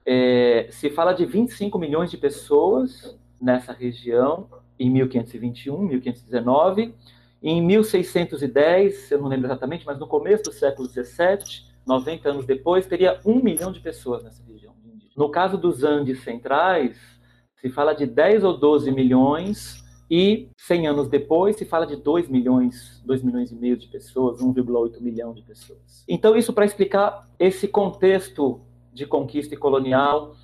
[0.06, 4.47] é, se fala de 25 milhões de pessoas nessa região
[4.78, 6.93] em 1521, 1519,
[7.41, 12.86] em 1610, eu não lembro exatamente, mas no começo do século 17, 90 anos depois,
[12.86, 14.51] teria um milhão de pessoas nessa região.
[15.15, 16.97] No caso dos Andes centrais,
[17.62, 22.28] se fala de 10 ou 12 milhões e 100 anos depois se fala de 2
[22.28, 26.04] milhões, 2 milhões e meio de pessoas, 1,8 milhão de pessoas.
[26.08, 28.60] Então isso para explicar esse contexto
[28.91, 30.36] de conquista e colonial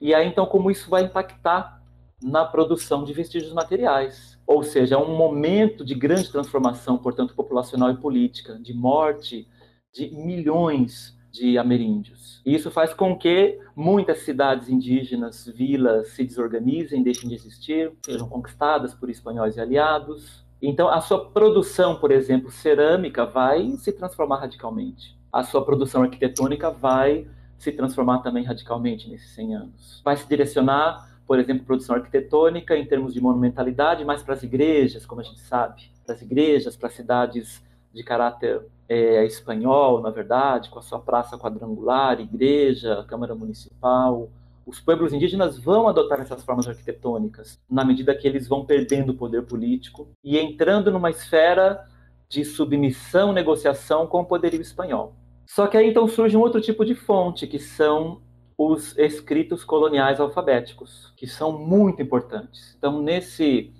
[0.00, 1.82] e aí então como isso vai impactar
[2.22, 4.38] na produção de vestígios materiais.
[4.46, 9.48] Ou seja, é um momento de grande transformação, portanto, populacional e política, de morte
[9.92, 12.42] de milhões de ameríndios.
[12.44, 18.94] Isso faz com que muitas cidades indígenas, vilas, se desorganizem, deixem de existir, sejam conquistadas
[18.94, 20.44] por espanhóis e aliados.
[20.60, 25.18] Então, a sua produção, por exemplo, cerâmica, vai se transformar radicalmente.
[25.32, 27.26] A sua produção arquitetônica vai
[27.58, 30.02] se transformar também radicalmente nesses 100 anos.
[30.04, 35.06] Vai se direcionar, por exemplo, produção arquitetônica em termos de monumentalidade, mais para as igrejas,
[35.06, 38.60] como a gente sabe, para as igrejas, para as cidades de caráter
[38.92, 44.28] é, espanhol, na verdade, com a sua praça quadrangular, igreja, Câmara Municipal.
[44.66, 49.14] Os pueblos indígenas vão adotar essas formas arquitetônicas na medida que eles vão perdendo o
[49.14, 51.88] poder político e entrando numa esfera
[52.28, 55.14] de submissão, negociação com o poderio espanhol.
[55.46, 58.20] Só que aí então surge um outro tipo de fonte, que são
[58.58, 62.74] os escritos coloniais alfabéticos, que são muito importantes.
[62.76, 63.72] Então, nesse,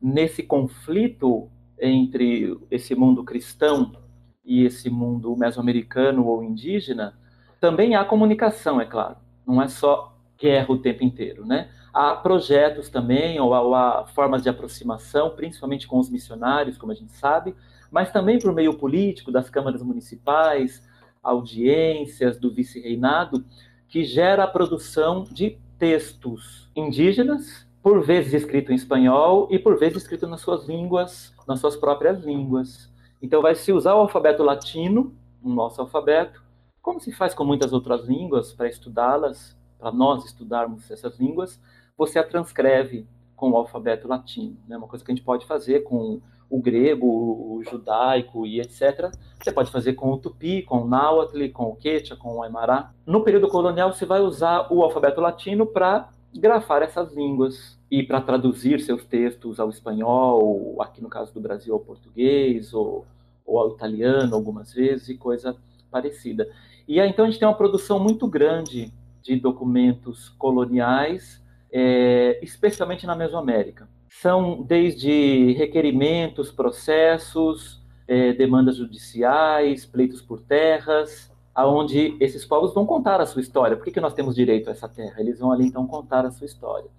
[0.00, 4.03] nesse conflito entre esse mundo cristão
[4.44, 7.14] e esse mundo mesoamericano ou indígena,
[7.60, 9.16] também há comunicação, é claro.
[9.46, 11.68] Não é só guerra o tempo inteiro, né?
[11.92, 16.92] Há projetos também, ou há, ou há formas de aproximação, principalmente com os missionários, como
[16.92, 17.54] a gente sabe,
[17.90, 20.86] mas também por meio político, das câmaras municipais,
[21.22, 23.44] audiências, do vice-reinado,
[23.88, 29.98] que gera a produção de textos indígenas por vezes escrito em espanhol e por vezes
[29.98, 32.90] escrito nas suas línguas, nas suas próprias línguas.
[33.24, 36.42] Então vai se usar o alfabeto latino, o nosso alfabeto,
[36.82, 41.58] como se faz com muitas outras línguas para estudá-las, para nós estudarmos essas línguas,
[41.96, 44.76] você a transcreve com o alfabeto latino, né?
[44.76, 49.10] Uma coisa que a gente pode fazer com o grego, o judaico e etc.
[49.42, 52.90] Você pode fazer com o tupi, com o náhuatl, com o quechua, com o aymara.
[53.06, 58.20] No período colonial, você vai usar o alfabeto latino para grafar essas línguas e para
[58.20, 63.06] traduzir seus textos ao espanhol, aqui no caso do Brasil ao português, ou,
[63.46, 65.56] ou ao italiano algumas vezes, e coisa
[65.90, 66.48] parecida.
[66.88, 68.92] E aí, então a gente tem uma produção muito grande
[69.22, 71.42] de documentos coloniais,
[71.72, 73.88] é, especialmente na Mesoamérica.
[74.08, 83.20] São desde requerimentos, processos, é, demandas judiciais, pleitos por terras, aonde esses povos vão contar
[83.20, 83.76] a sua história.
[83.76, 85.20] Por que, que nós temos direito a essa terra?
[85.20, 86.90] Eles vão ali então contar a sua história.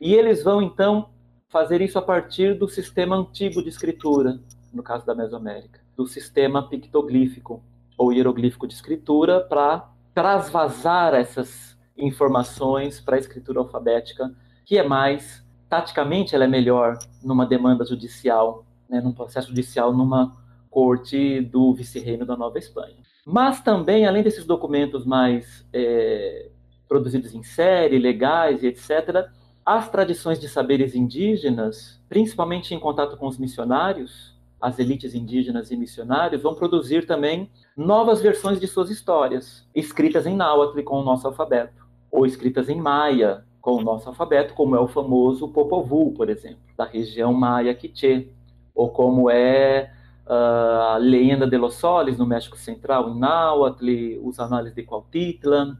[0.00, 1.10] E eles vão então
[1.48, 4.40] fazer isso a partir do sistema antigo de escritura,
[4.72, 7.62] no caso da Mesoamérica, do sistema pictoglífico
[7.96, 15.44] ou hieroglífico de escritura para trasvasar essas informações para a escritura alfabética, que é mais
[15.68, 20.36] taticamente ela é melhor numa demanda judicial, né, num processo judicial numa
[20.70, 22.96] corte do vice-reino da Nova Espanha.
[23.24, 26.48] Mas também, além desses documentos mais é,
[26.88, 29.28] produzidos em série, legais e etc.,
[29.64, 35.76] as tradições de saberes indígenas, principalmente em contato com os missionários, as elites indígenas e
[35.76, 41.26] missionários, vão produzir também novas versões de suas histórias, escritas em náhuatl com o nosso
[41.26, 46.28] alfabeto, ou escritas em maia com o nosso alfabeto, como é o famoso Popol por
[46.28, 48.28] exemplo, da região maia Quiché,
[48.74, 49.90] ou como é
[50.26, 55.76] a Leyenda de los Soles, no México Central, em Náhuatl, os Análises de Cuautitlan,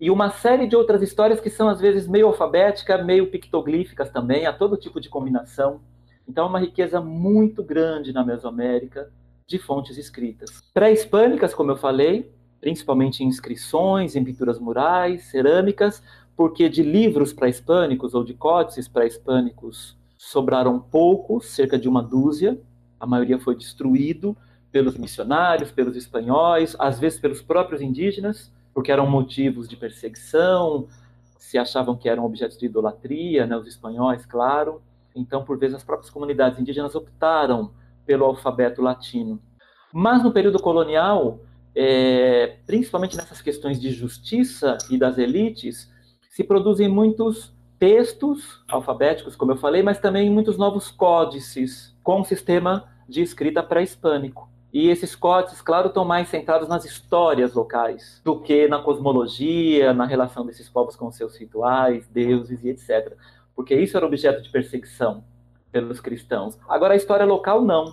[0.00, 4.46] e uma série de outras histórias que são, às vezes, meio alfabéticas, meio pictoglíficas também,
[4.46, 5.80] há todo tipo de combinação.
[6.28, 9.10] Então, é uma riqueza muito grande na Mesoamérica
[9.46, 10.62] de fontes escritas.
[10.72, 16.02] Pré-hispânicas, como eu falei, principalmente em inscrições, em pinturas murais, cerâmicas,
[16.36, 22.58] porque de livros pré-hispânicos ou de códices pré-hispânicos sobraram poucos, cerca de uma dúzia,
[23.02, 24.36] a maioria foi destruído
[24.70, 30.86] pelos missionários, pelos espanhóis, às vezes pelos próprios indígenas, porque eram motivos de perseguição,
[31.36, 34.80] se achavam que eram objetos de idolatria, né, os espanhóis, claro.
[35.16, 37.72] Então, por vezes, as próprias comunidades indígenas optaram
[38.06, 39.42] pelo alfabeto latino.
[39.92, 41.40] Mas no período colonial,
[41.74, 45.90] é, principalmente nessas questões de justiça e das elites,
[46.30, 52.24] se produzem muitos textos alfabéticos, como eu falei, mas também muitos novos códices com um
[52.24, 54.50] sistema de escrita pré-hispânico.
[54.72, 60.06] E esses códices, claro, estão mais centrados nas histórias locais do que na cosmologia, na
[60.06, 63.14] relação desses povos com seus rituais, deuses e etc.
[63.54, 65.24] Porque isso era objeto de perseguição
[65.70, 66.58] pelos cristãos.
[66.66, 67.92] Agora, a história local, não.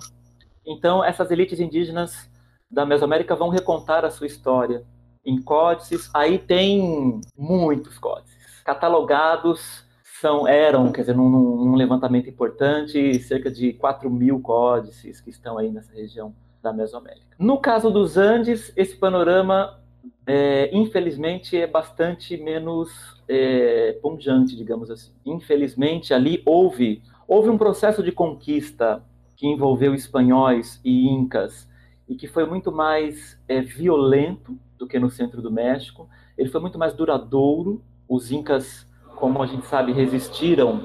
[0.66, 2.30] Então, essas elites indígenas
[2.72, 4.86] da Mesoamérica vão recontar a sua história
[5.26, 6.10] em códices.
[6.14, 8.62] Aí tem muitos códices.
[8.64, 9.84] Catalogados
[10.20, 15.58] são, eram, quer dizer, num, num levantamento importante, cerca de 4 mil códices que estão
[15.58, 17.36] aí nessa região da Mesoamérica.
[17.38, 19.80] No caso dos Andes, esse panorama,
[20.28, 22.90] é, infelizmente, é bastante menos
[23.28, 25.12] é, ponjante, digamos assim.
[25.26, 29.02] Infelizmente, ali houve, houve um processo de conquista
[29.38, 31.70] que envolveu espanhóis e incas
[32.10, 36.10] e que foi muito mais é, violento do que no centro do México.
[36.38, 37.82] Ele foi muito mais duradouro.
[38.08, 38.89] Os incas,
[39.20, 40.82] como a gente sabe, resistiram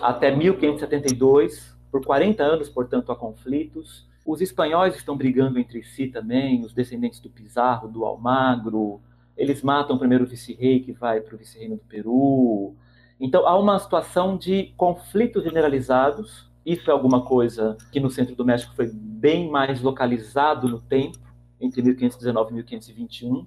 [0.00, 4.06] até 1572, por 40 anos, portanto, a conflitos.
[4.26, 9.00] Os espanhóis estão brigando entre si também, os descendentes do Pizarro, do Almagro.
[9.36, 12.74] Eles matam o primeiro vice-rei que vai para o vice-reino do Peru.
[13.20, 16.50] Então há uma situação de conflitos generalizados.
[16.64, 21.18] Isso é alguma coisa que no centro do México foi bem mais localizado no tempo,
[21.60, 23.46] entre 1519 e 1521.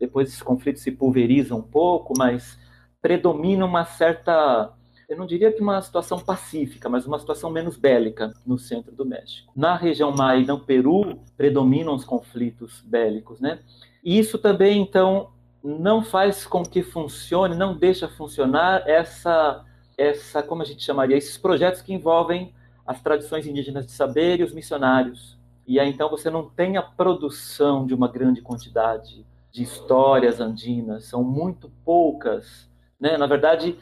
[0.00, 2.58] Depois esses conflitos se pulverizam um pouco, mas
[3.04, 4.72] predomina uma certa
[5.06, 9.04] eu não diria que uma situação pacífica, mas uma situação menos bélica no centro do
[9.04, 9.52] México.
[9.54, 13.58] Na região Maia no Peru, predominam os conflitos bélicos, né?
[14.02, 15.28] E isso também, então,
[15.62, 19.62] não faz com que funcione, não deixa funcionar essa,
[19.98, 22.54] essa, como a gente chamaria, esses projetos que envolvem
[22.86, 25.36] as tradições indígenas de saber e os missionários.
[25.66, 31.04] E aí, então, você não tem a produção de uma grande quantidade de histórias andinas,
[31.04, 32.72] são muito poucas.
[33.00, 33.16] Né?
[33.16, 33.76] Na verdade,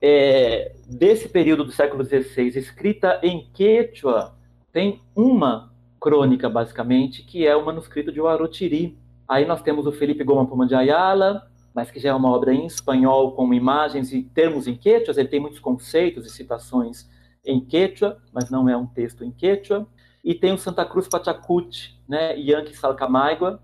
[0.00, 4.34] é, desse período do século XVI, escrita em Quechua,
[4.72, 8.96] tem uma crônica, basicamente, que é o manuscrito de Huarotiri.
[9.26, 12.52] Aí nós temos o Felipe Goma Puma de Ayala, mas que já é uma obra
[12.52, 17.08] em espanhol com imagens e termos em quechua, ele tem muitos conceitos e citações
[17.44, 19.86] em quechua, mas não é um texto em quechua.
[20.24, 23.62] E tem o Santa Cruz Pachacuti, né, Yankee Salcamaigua,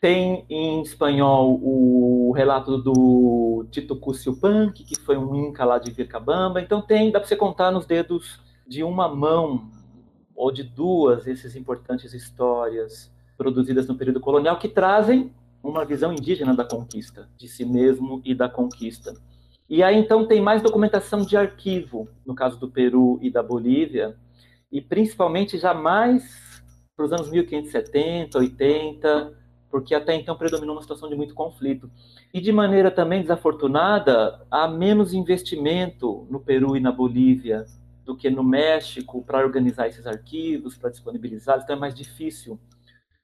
[0.00, 5.90] tem em espanhol o relato do Tito Cúcio Punk, que foi um inca lá de
[5.90, 6.60] Vircabamba.
[6.60, 9.70] Então tem, dá para você contar nos dedos de uma mão
[10.34, 16.54] ou de duas essas importantes histórias produzidas no período colonial que trazem uma visão indígena
[16.54, 19.14] da conquista, de si mesmo e da conquista.
[19.68, 24.16] E aí então tem mais documentação de arquivo, no caso do Peru e da Bolívia,
[24.70, 26.62] e principalmente já mais
[26.96, 29.34] para os anos 1570, 80,
[29.70, 31.90] porque até então predominou uma situação de muito conflito.
[32.32, 37.64] E de maneira também desafortunada, há menos investimento no Peru e na Bolívia
[38.04, 42.58] do que no México para organizar esses arquivos, para disponibilizar, então é mais difícil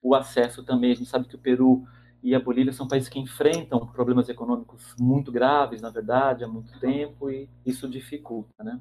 [0.02, 0.90] o acesso também.
[0.90, 1.84] A gente sabe que o Peru
[2.22, 6.78] e a Bolívia são países que enfrentam problemas econômicos muito graves, na verdade, há muito
[6.80, 8.80] tempo, e isso dificulta, né?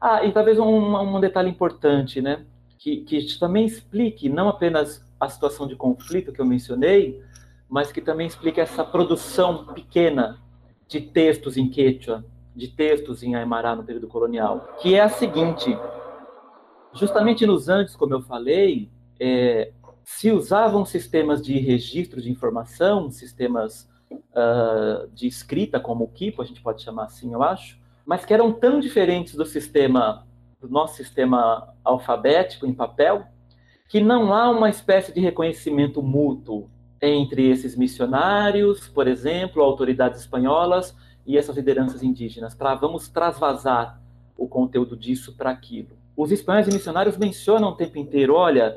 [0.00, 2.44] Ah, e talvez um, um detalhe importante, né?
[2.84, 7.22] Que, que também explique não apenas a situação de conflito que eu mencionei,
[7.66, 10.38] mas que também explica essa produção pequena
[10.86, 12.22] de textos em quechua,
[12.54, 15.74] de textos em Aymara no período colonial, que é a seguinte:
[16.92, 19.72] justamente nos Andes, como eu falei, é,
[20.04, 26.44] se usavam sistemas de registro de informação, sistemas uh, de escrita, como o Kipo, a
[26.44, 30.26] gente pode chamar assim, eu acho, mas que eram tão diferentes do sistema,
[30.66, 33.24] do nosso sistema alfabético em papel,
[33.88, 40.96] que não há uma espécie de reconhecimento mútuo entre esses missionários, por exemplo, autoridades espanholas
[41.26, 44.00] e essas lideranças indígenas, para vamos trasvasar
[44.36, 45.96] o conteúdo disso para aquilo.
[46.16, 48.76] Os espanhóis e missionários mencionam o tempo inteiro, olha,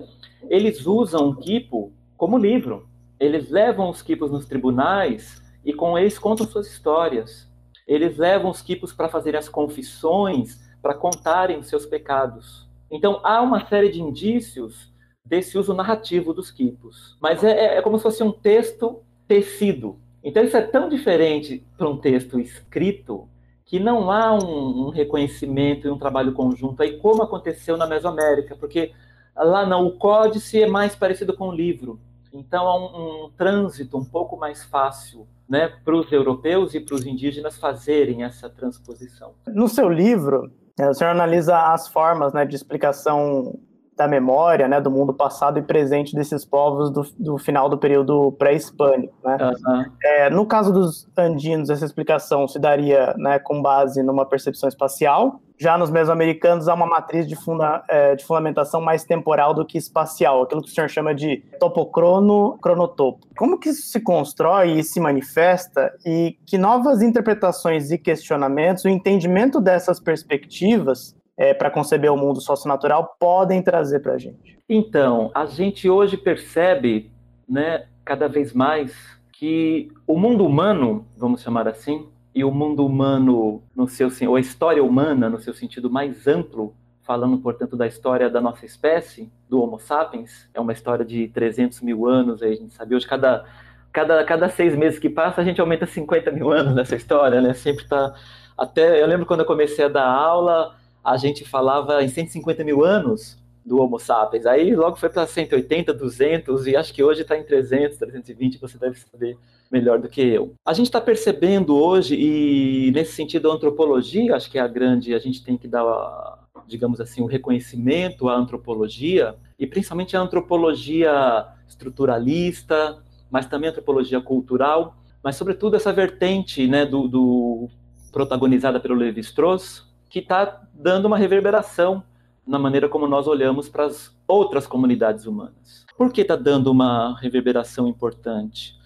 [0.50, 2.88] eles usam o quipo como livro.
[3.20, 7.48] Eles levam os quipos nos tribunais e com eles contam suas histórias.
[7.88, 12.68] Eles levam os quipos para fazerem as confissões, para contarem seus pecados.
[12.90, 14.92] Então há uma série de indícios
[15.26, 17.18] desse uso narrativo dos quipos.
[17.22, 20.00] Mas é, é, é como se fosse um texto tecido.
[20.24, 23.28] Então isso é tão diferente para um texto escrito
[23.66, 28.56] que não há um, um, reconhecimento e um trabalho conjunto aí como aconteceu na Mesoamérica,
[28.56, 28.94] porque
[29.36, 32.00] lá não, o códice é mais parecido com o livro.
[32.32, 36.96] Então há um, um trânsito um pouco mais fácil né, para os europeus e para
[36.96, 39.34] os indígenas fazerem essa transposição.
[39.48, 40.52] No seu livro,
[40.86, 43.58] o senhor analisa as formas né, de explicação
[43.96, 48.32] da memória, né, do mundo passado e presente desses povos do, do final do período
[48.34, 49.38] pré-hispânico, né?
[49.42, 49.86] Uhum.
[50.04, 55.42] É, no caso dos andinos, essa explicação se daria, né, com base numa percepção espacial.
[55.60, 59.78] Já nos mesoamericanos há uma matriz de, funda, é, de fundamentação mais temporal do que
[59.78, 63.28] espacial, aquilo que o senhor chama de topocrono cronotopo.
[63.36, 68.90] Como que isso se constrói e se manifesta e que novas interpretações e questionamentos, o
[68.90, 74.60] entendimento dessas perspectivas é, para conceber o mundo socio-natural podem trazer para a gente?
[74.70, 77.12] Então, a gente hoje percebe,
[77.50, 78.94] né, cada vez mais,
[79.32, 84.40] que o mundo humano, vamos chamar assim, e o mundo humano no seu ou a
[84.40, 89.60] história humana no seu sentido mais amplo, falando portanto da história da nossa espécie, do
[89.60, 93.44] Homo sapiens, é uma história de 300 mil anos, aí a gente sabe hoje cada
[93.92, 97.56] cada cada seis meses que passa a gente aumenta 50 mil anos nessa história, né?
[97.56, 98.14] Sempre está
[98.56, 102.86] até eu lembro quando eu comecei a dar aula a gente falava em 150 mil
[102.86, 104.46] anos do Homo sapiens.
[104.46, 108.60] Aí logo foi para 180, 200 e acho que hoje está em 300, 320.
[108.60, 109.38] Você deve saber
[109.72, 110.54] melhor do que eu.
[110.66, 115.14] A gente está percebendo hoje e nesse sentido a antropologia, acho que é a grande.
[115.14, 120.22] A gente tem que dar, digamos assim, o um reconhecimento à antropologia e principalmente a
[120.22, 122.98] antropologia estruturalista,
[123.30, 127.70] mas também a antropologia cultural, mas sobretudo essa vertente, né, do, do
[128.12, 132.04] protagonizada pelo Levi-Strauss, que está dando uma reverberação
[132.46, 135.86] na maneira como nós olhamos para as outras comunidades humanas.
[135.98, 138.77] Por que está dando uma reverberação importante?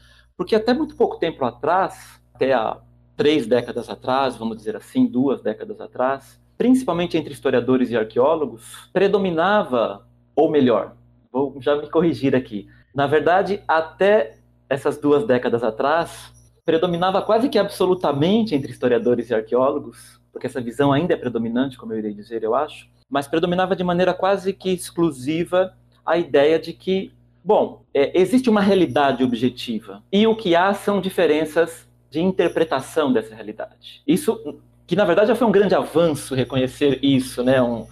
[0.41, 2.79] Porque até muito pouco tempo atrás, até há
[3.15, 10.03] três décadas atrás, vamos dizer assim, duas décadas atrás, principalmente entre historiadores e arqueólogos, predominava,
[10.35, 10.95] ou melhor,
[11.31, 16.33] vou já me corrigir aqui, na verdade, até essas duas décadas atrás,
[16.65, 21.93] predominava quase que absolutamente entre historiadores e arqueólogos porque essa visão ainda é predominante, como
[21.93, 26.73] eu irei dizer, eu acho, mas predominava de maneira quase que exclusiva a ideia de
[26.73, 27.13] que,
[27.43, 33.33] bom, é, existe uma realidade objetiva e o que há são diferenças de interpretação dessa
[33.33, 34.01] realidade.
[34.05, 37.61] Isso, que na verdade já foi um grande avanço reconhecer isso, né?
[37.61, 37.87] Um,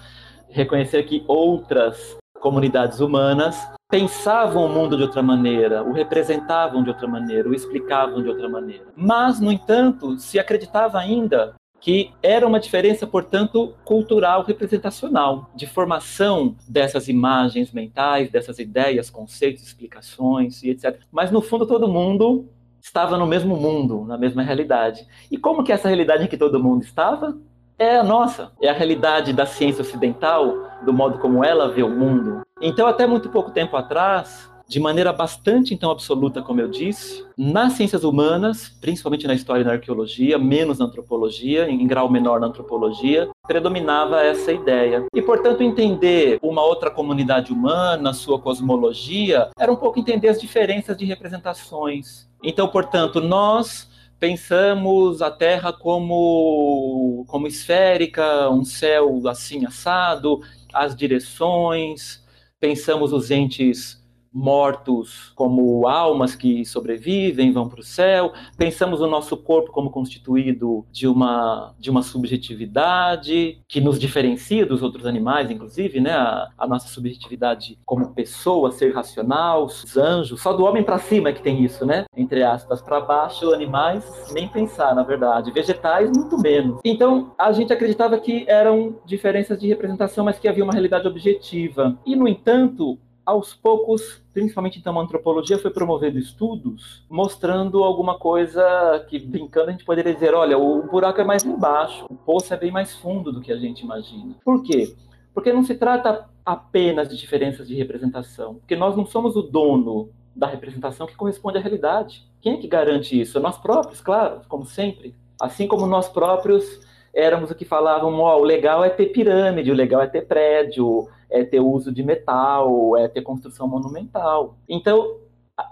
[0.50, 3.58] reconhecer que outras comunidades humanas
[3.90, 8.48] pensavam o mundo de outra maneira, o representavam de outra maneira, o explicavam de outra
[8.48, 8.86] maneira.
[8.96, 16.56] Mas, no entanto, se acreditava ainda que era uma diferença, portanto, cultural representacional, de formação
[16.68, 21.00] dessas imagens mentais, dessas ideias, conceitos, explicações e etc.
[21.12, 22.50] Mas no fundo todo mundo
[22.82, 25.06] estava no mesmo mundo, na mesma realidade.
[25.32, 27.38] E como que essa realidade em que todo mundo estava
[27.78, 30.54] é a nossa, é a realidade da ciência ocidental,
[30.84, 32.42] do modo como ela vê o mundo.
[32.62, 37.74] Então, até muito pouco tempo atrás, de maneira bastante então absoluta, como eu disse, nas
[37.74, 42.46] ciências humanas, principalmente na história e na arqueologia, menos na antropologia, em grau menor na
[42.46, 45.08] antropologia, predominava essa ideia.
[45.12, 50.96] E, portanto, entender uma outra comunidade humana, sua cosmologia, era um pouco entender as diferenças
[50.96, 52.30] de representações.
[52.44, 53.90] Então, portanto, nós
[54.20, 60.42] pensamos a Terra como, como esférica, um céu assim assado,
[60.72, 62.24] as direções,
[62.60, 64.00] pensamos os entes
[64.34, 68.34] mortos como almas que sobrevivem, vão para o céu.
[68.58, 74.82] Pensamos o nosso corpo como constituído de uma, de uma subjetividade que nos diferencia dos
[74.82, 76.12] outros animais, inclusive, né?
[76.12, 80.42] A, a nossa subjetividade como pessoa, ser racional, os anjos.
[80.42, 82.06] Só do homem para cima é que tem isso, né?
[82.16, 85.52] Entre aspas, para baixo, animais, nem pensar, na verdade.
[85.52, 86.80] Vegetais, muito menos.
[86.84, 91.98] Então, a gente acreditava que eram diferenças de representação, mas que havia uma realidade objetiva.
[92.06, 92.98] E, no entanto,
[93.30, 99.72] aos poucos, principalmente então a antropologia foi promovendo estudos mostrando alguma coisa que, brincando, a
[99.72, 103.32] gente poderia dizer, olha, o buraco é mais embaixo, o poço é bem mais fundo
[103.32, 104.36] do que a gente imagina.
[104.44, 104.96] Por quê?
[105.32, 110.10] Porque não se trata apenas de diferenças de representação, porque nós não somos o dono
[110.36, 112.28] da representação que corresponde à realidade.
[112.42, 113.40] Quem é que garante isso?
[113.40, 115.14] Nós próprios, claro, como sempre.
[115.40, 116.82] Assim como nós próprios
[117.14, 120.26] éramos o que falavam, ó, oh, o legal é ter pirâmide, o legal é ter
[120.26, 124.58] prédio, é ter uso de metal, é ter construção monumental.
[124.68, 125.18] Então,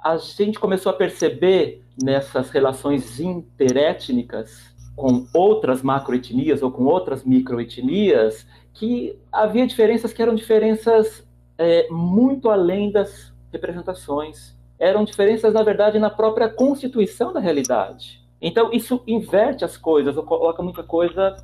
[0.03, 8.45] a, gente começou a perceber nessas relações interétnicas com outras macroetnias ou com outras microetnias
[8.73, 11.25] que havia diferenças que eram diferenças
[11.57, 14.55] é, muito além das representações.
[14.79, 18.26] Eram diferenças, na verdade, na própria constituição da realidade.
[18.41, 21.35] Então, isso inverte as coisas, ou coloca muita coisa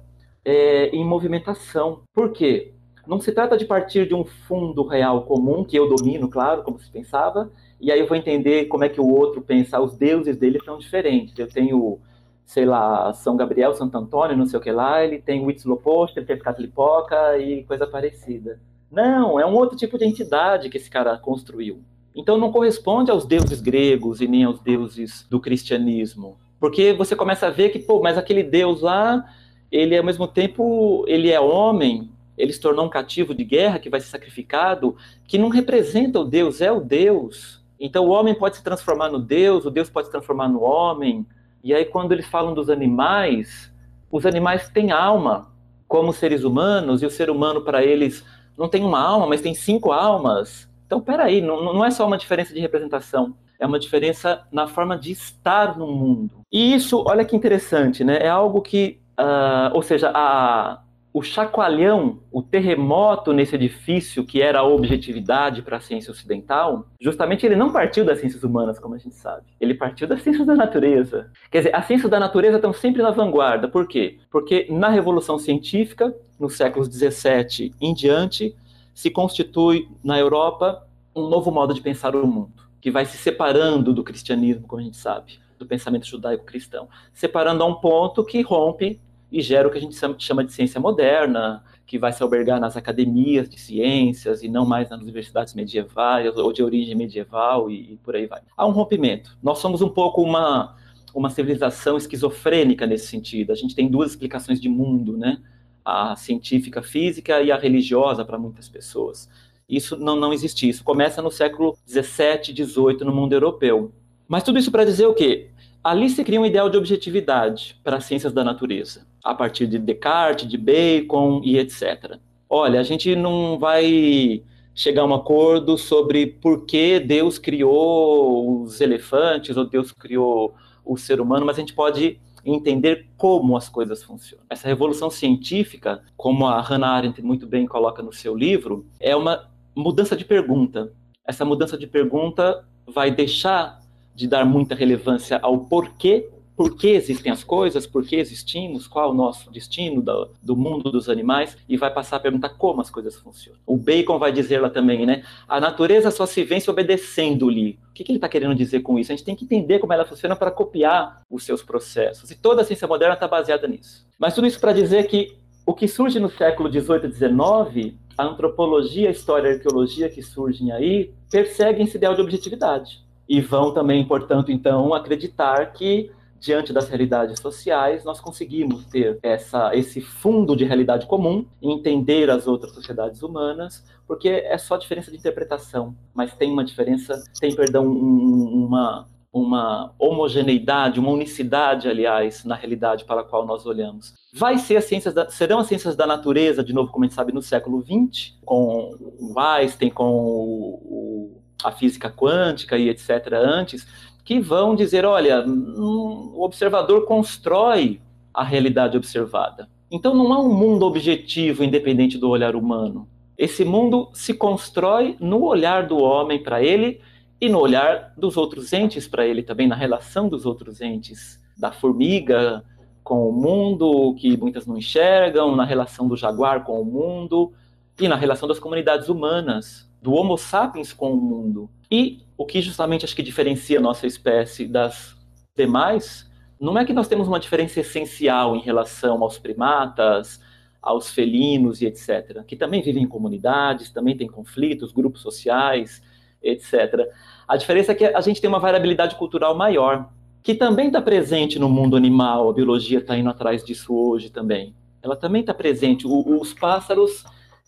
[0.45, 2.01] é, em movimentação.
[2.13, 2.73] Por quê?
[3.05, 6.79] Não se trata de partir de um fundo real comum, que eu domino, claro, como
[6.79, 9.79] se pensava, e aí eu vou entender como é que o outro pensa.
[9.79, 11.37] Os deuses dele são diferentes.
[11.37, 11.99] Eu tenho,
[12.45, 16.25] sei lá, São Gabriel, Santo Antônio, não sei o que lá, ele tem Huitzilopochtli, ele
[16.25, 18.57] tem Catlipoca e coisa parecida.
[18.89, 21.81] Não, é um outro tipo de entidade que esse cara construiu.
[22.15, 26.37] Então não corresponde aos deuses gregos e nem aos deuses do cristianismo.
[26.63, 29.21] Porque você começa a ver que, pô, mas aquele deus lá,
[29.69, 33.89] ele ao mesmo tempo, ele é homem, ele se tornou um cativo de guerra que
[33.89, 34.95] vai ser sacrificado,
[35.27, 37.61] que não representa o deus, é o deus.
[37.77, 41.25] Então o homem pode se transformar no deus, o deus pode se transformar no homem.
[41.61, 43.69] E aí quando eles falam dos animais,
[44.09, 45.51] os animais têm alma,
[45.85, 48.23] como seres humanos, e o ser humano para eles
[48.57, 50.69] não tem uma alma, mas tem cinco almas.
[50.85, 54.97] Então, peraí, não, não é só uma diferença de representação, é uma diferença na forma
[54.97, 56.31] de estar no mundo.
[56.51, 58.17] E isso, olha que interessante, né?
[58.17, 60.81] É algo que, uh, ou seja, a,
[61.13, 67.45] o chacoalhão, o terremoto nesse edifício que era a objetividade para a ciência ocidental, justamente
[67.45, 69.45] ele não partiu das ciências humanas, como a gente sabe.
[69.61, 71.31] Ele partiu das ciências da natureza.
[71.49, 73.69] Quer dizer, as ciências da natureza estão sempre na vanguarda.
[73.69, 74.17] Por quê?
[74.29, 78.53] Porque na Revolução Científica, nos séculos 17 em diante,
[78.93, 80.85] se constitui na Europa
[81.15, 84.83] um novo modo de pensar o mundo, que vai se separando do cristianismo, como a
[84.83, 88.99] gente sabe, do pensamento judaico-cristão, separando a um ponto que rompe
[89.31, 92.75] e gera o que a gente chama de ciência moderna, que vai se albergar nas
[92.75, 97.97] academias de ciências e não mais nas universidades medievais ou de origem medieval e, e
[98.03, 98.41] por aí vai.
[98.57, 99.37] Há um rompimento.
[99.41, 100.75] Nós somos um pouco uma,
[101.15, 103.53] uma civilização esquizofrênica nesse sentido.
[103.53, 105.41] A gente tem duas explicações de mundo, né?
[105.85, 109.29] A científica física e a religiosa para muitas pessoas.
[109.75, 110.67] Isso não, não existe.
[110.67, 113.91] Isso começa no século 17, 18 no mundo europeu.
[114.27, 115.49] Mas tudo isso para dizer o quê?
[115.83, 119.77] Ali se cria um ideal de objetividade para as ciências da natureza, a partir de
[119.77, 122.17] Descartes, de Bacon e etc.
[122.49, 124.43] Olha, a gente não vai
[124.73, 130.55] chegar a um acordo sobre por que Deus criou os elefantes ou Deus criou
[130.85, 134.45] o ser humano, mas a gente pode entender como as coisas funcionam.
[134.49, 139.49] Essa revolução científica, como a Hannah Arendt muito bem coloca no seu livro, é uma
[139.75, 140.91] mudança de pergunta.
[141.25, 143.79] Essa mudança de pergunta vai deixar
[144.13, 149.09] de dar muita relevância ao porquê, por que existem as coisas, por que existimos, qual
[149.09, 152.79] é o nosso destino do, do, mundo dos animais, e vai passar a perguntar como
[152.79, 153.59] as coisas funcionam.
[153.65, 155.23] O Bacon vai dizer lá também, né?
[155.47, 157.79] A natureza só se vence obedecendo-lhe.
[157.89, 159.11] O que, que ele está querendo dizer com isso?
[159.11, 162.29] A gente tem que entender como ela funciona para copiar os seus processos.
[162.29, 164.05] E toda a ciência moderna está baseada nisso.
[164.19, 168.25] Mas tudo isso para dizer que o que surge no século XVIII e XIX, a
[168.25, 173.03] antropologia, a história e a arqueologia que surgem aí, perseguem esse ideal de objetividade.
[173.27, 176.11] E vão também, portanto, então, acreditar que
[176.43, 182.47] diante das realidades sociais, nós conseguimos ter essa, esse fundo de realidade comum, entender as
[182.47, 187.87] outras sociedades humanas, porque é só diferença de interpretação, mas tem uma diferença, tem, perdão,
[187.87, 194.13] um, uma, uma homogeneidade, uma unicidade, aliás, na realidade para a qual nós olhamos.
[194.31, 197.15] Vai ser as ciências da, serão as ciências da natureza, de novo, como a gente
[197.15, 203.33] sabe, no século XX, com o Einstein, com o, a física quântica e etc.
[203.33, 203.87] antes,
[204.23, 207.99] que vão dizer, olha, hum, o observador constrói
[208.31, 209.67] a realidade observada.
[209.89, 213.07] Então não há um mundo objetivo independente do olhar humano.
[213.35, 217.01] Esse mundo se constrói no olhar do homem para ele
[217.43, 221.73] e no olhar dos outros entes para ele também, na relação dos outros entes, da
[221.73, 222.63] formiga
[223.03, 227.51] com o mundo, que muitas não enxergam, na relação do jaguar com o mundo
[227.99, 231.69] e na relação das comunidades humanas do Homo sapiens com o mundo.
[231.91, 235.13] E o que justamente acho que diferencia a nossa espécie das
[235.53, 240.39] demais, não é que nós temos uma diferença essencial em relação aos primatas,
[240.81, 246.01] aos felinos e etc., que também vivem em comunidades, também têm conflitos, grupos sociais,
[246.43, 247.09] etc.
[247.47, 250.09] A diferença é que a gente tem uma variabilidade cultural maior,
[250.41, 254.75] que também está presente no mundo animal, a biologia está indo atrás disso hoje também.
[255.01, 256.07] Ela também está presente.
[256.07, 257.23] O, os pássaros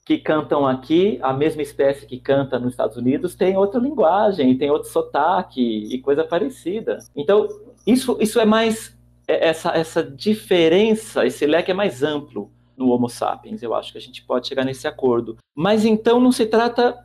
[0.05, 4.69] que cantam aqui, a mesma espécie que canta nos Estados Unidos, tem outra linguagem, tem
[4.69, 6.99] outro sotaque e coisa parecida.
[7.15, 7.47] Então,
[7.87, 8.95] isso, isso é mais.
[9.27, 13.63] É, essa, essa diferença, esse leque é mais amplo no Homo sapiens.
[13.63, 15.37] Eu acho que a gente pode chegar nesse acordo.
[15.55, 16.95] Mas então não se trata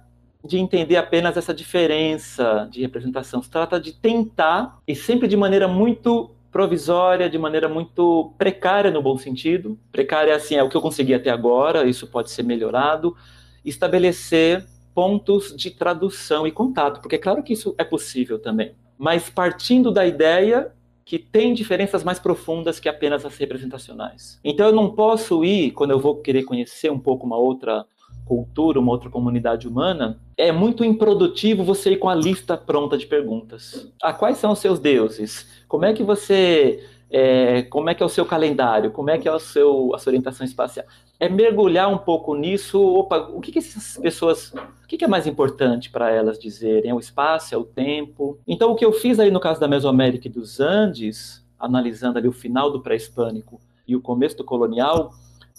[0.45, 5.69] de entender apenas essa diferença de representação, se trata de tentar, e sempre de maneira
[5.69, 9.79] muito provisória, de maneira muito precária no bom sentido.
[9.93, 13.17] Precária, assim, é o que eu consegui até agora, isso pode ser melhorado.
[13.65, 19.31] Estabelecer pontos de tradução e contato, porque é claro que isso é possível também, mas
[19.31, 20.73] partindo da ideia
[21.05, 24.39] que tem diferenças mais profundas que apenas as representacionais.
[24.45, 27.85] Então eu não posso ir, quando eu vou querer conhecer um pouco uma outra
[28.31, 33.07] cultura, uma outra comunidade humana, é muito improdutivo você ir com a lista pronta de
[33.07, 33.93] perguntas.
[34.01, 35.65] Ah, quais são os seus deuses?
[35.67, 38.93] Como é que você, é, como é que é o seu calendário?
[38.93, 40.87] Como é que é o seu, a sua orientação espacial?
[41.21, 42.81] é mergulhar um pouco nisso.
[42.81, 44.55] Opa, o que, que essas pessoas.
[44.55, 46.91] O que, que é mais importante para elas dizerem?
[46.91, 48.39] É o espaço, é o tempo?
[48.49, 52.27] Então, o que eu fiz aí no caso da Mesoamérica e dos Andes, analisando ali
[52.27, 55.13] o final do pré-hispânico e o começo do colonial,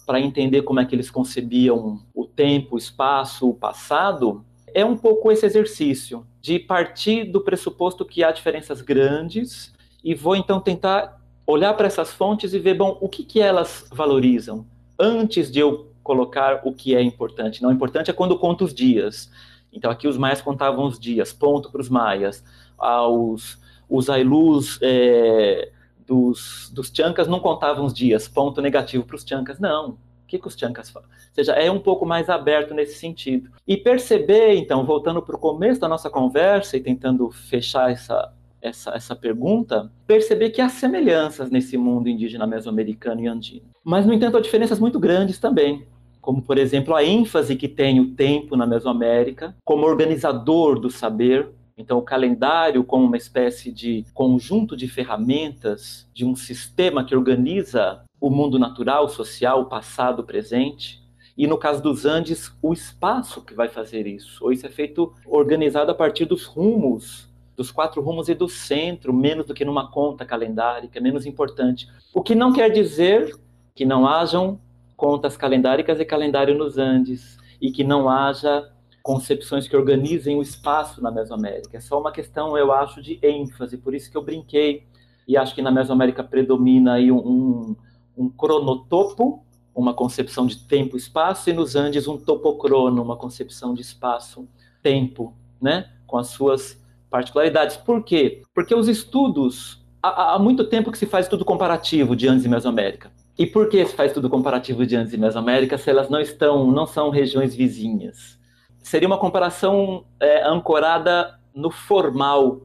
[0.06, 4.44] para entender como é que eles concebiam o tempo, o espaço, o passado,
[4.74, 9.72] é um pouco esse exercício de partir do pressuposto que há diferenças grandes
[10.02, 13.86] e vou então tentar olhar para essas fontes e ver, bom, o que, que elas
[13.92, 14.66] valorizam
[14.98, 17.62] antes de eu colocar o que é importante.
[17.62, 19.30] Não importante é quando eu conto os dias.
[19.72, 22.44] Então aqui os maias contavam os dias, ponto para os maias.
[22.76, 25.70] Aos, os ailus é,
[26.06, 29.58] dos, dos chancas não contavam os dias, ponto negativo para os chancas.
[29.58, 31.08] Não, o que, que os chancas falam?
[31.08, 33.50] Ou seja, é um pouco mais aberto nesse sentido.
[33.66, 38.90] E perceber, então, voltando para o começo da nossa conversa e tentando fechar essa, essa,
[38.92, 43.66] essa pergunta, perceber que há semelhanças nesse mundo indígena mesoamericano e andino.
[43.84, 45.86] Mas, no entanto, há diferenças muito grandes também
[46.22, 51.50] como por exemplo a ênfase que tem o tempo na Mesoamérica como organizador do saber,
[51.76, 58.02] então, o calendário, como uma espécie de conjunto de ferramentas de um sistema que organiza
[58.20, 61.02] o mundo natural, social, passado, presente.
[61.36, 64.44] E no caso dos Andes, o espaço que vai fazer isso.
[64.44, 69.12] Ou isso é feito organizado a partir dos rumos, dos quatro rumos e do centro,
[69.12, 71.88] menos do que numa conta calendárica, menos importante.
[72.14, 73.34] O que não quer dizer
[73.74, 74.60] que não hajam
[74.94, 78.71] contas calendáricas e calendário nos Andes, e que não haja
[79.02, 81.76] concepções que organizem o espaço na Mesoamérica.
[81.76, 83.76] É só uma questão, eu acho, de ênfase.
[83.76, 84.84] Por isso que eu brinquei
[85.26, 87.76] e acho que na Mesoamérica predomina aí um,
[88.16, 89.44] um cronotopo,
[89.74, 95.34] uma concepção de tempo e espaço, e nos Andes um topocrono, uma concepção de espaço-tempo,
[95.60, 95.90] né?
[96.06, 96.80] com as suas
[97.10, 97.76] particularidades.
[97.76, 98.42] Por quê?
[98.54, 102.48] Porque os estudos, há, há muito tempo que se faz estudo comparativo de Andes e
[102.48, 103.10] Mesoamérica.
[103.38, 106.70] E por que se faz estudo comparativo de Andes e Mesoamérica se elas não estão,
[106.70, 108.38] não são regiões vizinhas?
[108.82, 112.62] Seria uma comparação é, ancorada no formal.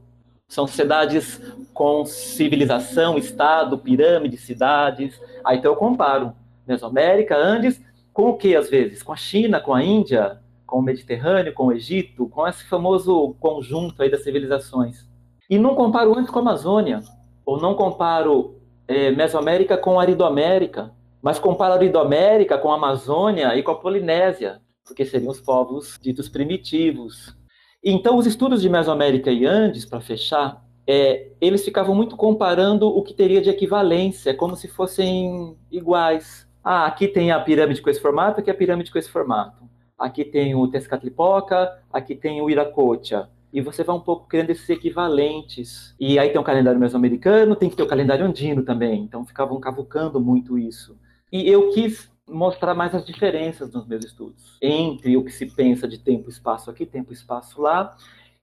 [0.48, 1.40] São cidades
[1.72, 5.20] com civilização, estado, pirâmide, cidades.
[5.44, 6.32] Aí então eu comparo
[6.66, 7.80] Mesoamérica, Andes,
[8.12, 9.02] com o que às vezes?
[9.02, 13.34] Com a China, com a Índia, com o Mediterrâneo, com o Egito, com esse famoso
[13.38, 15.06] conjunto aí das civilizações.
[15.48, 17.00] E não comparo antes com a Amazônia,
[17.44, 18.56] ou não comparo
[18.86, 20.92] é, Mesoamérica com a Aridoamérica,
[21.22, 25.98] mas comparo a Aridoamérica com a Amazônia e com a Polinésia porque seriam os povos
[26.02, 27.36] ditos primitivos.
[27.84, 33.02] Então, os estudos de Mesoamérica e Andes, para fechar, é, eles ficavam muito comparando o
[33.02, 36.48] que teria de equivalência, como se fossem iguais.
[36.64, 39.68] Ah, aqui tem a pirâmide com esse formato, aqui a pirâmide com esse formato.
[39.98, 43.28] Aqui tem o Tezcatlipoca, aqui tem o Iracocha.
[43.52, 45.94] E você vai um pouco criando esses equivalentes.
[45.98, 49.02] E aí tem o calendário mesoamericano, tem que ter o calendário andino também.
[49.02, 50.96] Então ficavam cavucando muito isso.
[51.32, 55.88] E eu quis mostrar mais as diferenças nos meus estudos entre o que se pensa
[55.88, 57.96] de tempo e espaço aqui, tempo e espaço lá,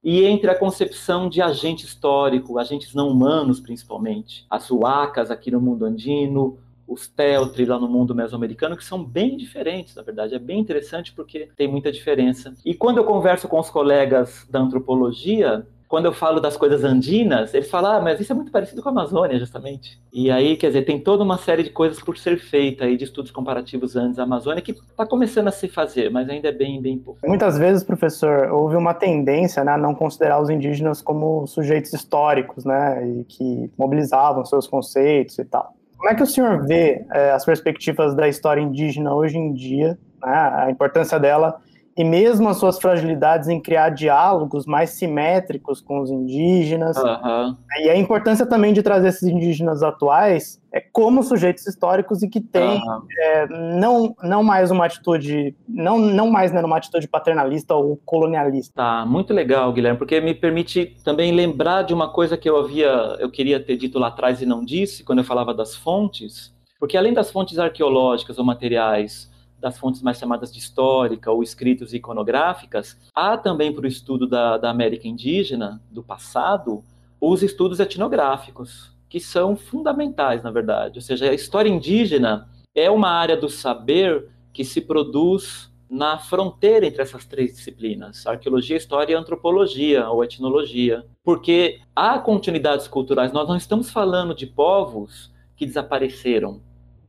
[0.03, 5.59] e entre a concepção de agente histórico, agentes não humanos principalmente, as huacas aqui no
[5.59, 10.36] mundo andino, os Teltri lá no mundo mesoamericano, que são bem diferentes, na verdade.
[10.36, 12.53] É bem interessante porque tem muita diferença.
[12.63, 17.53] E quando eu converso com os colegas da antropologia, quando eu falo das coisas andinas,
[17.53, 19.99] eles falam, ah, mas isso é muito parecido com a Amazônia, justamente.
[20.11, 23.03] E aí, quer dizer, tem toda uma série de coisas por ser feita aí, de
[23.03, 26.97] estudos comparativos Andes Amazônia, que está começando a se fazer, mas ainda é bem, bem
[26.97, 27.19] pouco.
[27.25, 32.65] Muitas vezes, professor, houve uma tendência né, a não considerar os indígenas como sujeitos históricos,
[32.65, 35.73] né, e que mobilizavam seus conceitos e tal.
[35.97, 39.97] Como é que o senhor vê é, as perspectivas da história indígena hoje em dia,
[40.23, 41.61] né, a importância dela
[41.97, 46.97] e mesmo as suas fragilidades em criar diálogos mais simétricos com os indígenas.
[46.97, 47.55] Uhum.
[47.79, 52.41] E a importância também de trazer esses indígenas atuais é como sujeitos históricos e que
[52.41, 53.01] têm uhum.
[53.17, 58.73] é, não, não mais uma atitude, não, não mais né, uma atitude paternalista ou colonialista.
[58.75, 62.89] Tá, muito legal, Guilherme, porque me permite também lembrar de uma coisa que eu havia,
[63.19, 66.97] eu queria ter dito lá atrás e não disse, quando eu falava das fontes, porque
[66.97, 69.33] além das fontes arqueológicas ou materiais,
[69.66, 74.59] das fontes mais chamadas de histórica ou escritos iconográficas, há também para o estudo da,
[74.59, 76.84] da América indígena, do passado,
[77.20, 80.99] os estudos etnográficos, que são fundamentais, na verdade.
[80.99, 86.86] Ou seja, a história indígena é uma área do saber que se produz na fronteira
[86.86, 93.34] entre essas três disciplinas, arqueologia, história e antropologia ou etnologia, porque há continuidades culturais.
[93.34, 96.61] Nós não estamos falando de povos que desapareceram,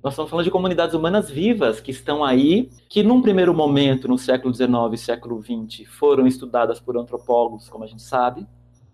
[0.07, 4.17] nós estamos falando de comunidades humanas vivas que estão aí, que num primeiro momento, no
[4.17, 8.47] século XIX e século XX, foram estudadas por antropólogos, como a gente sabe,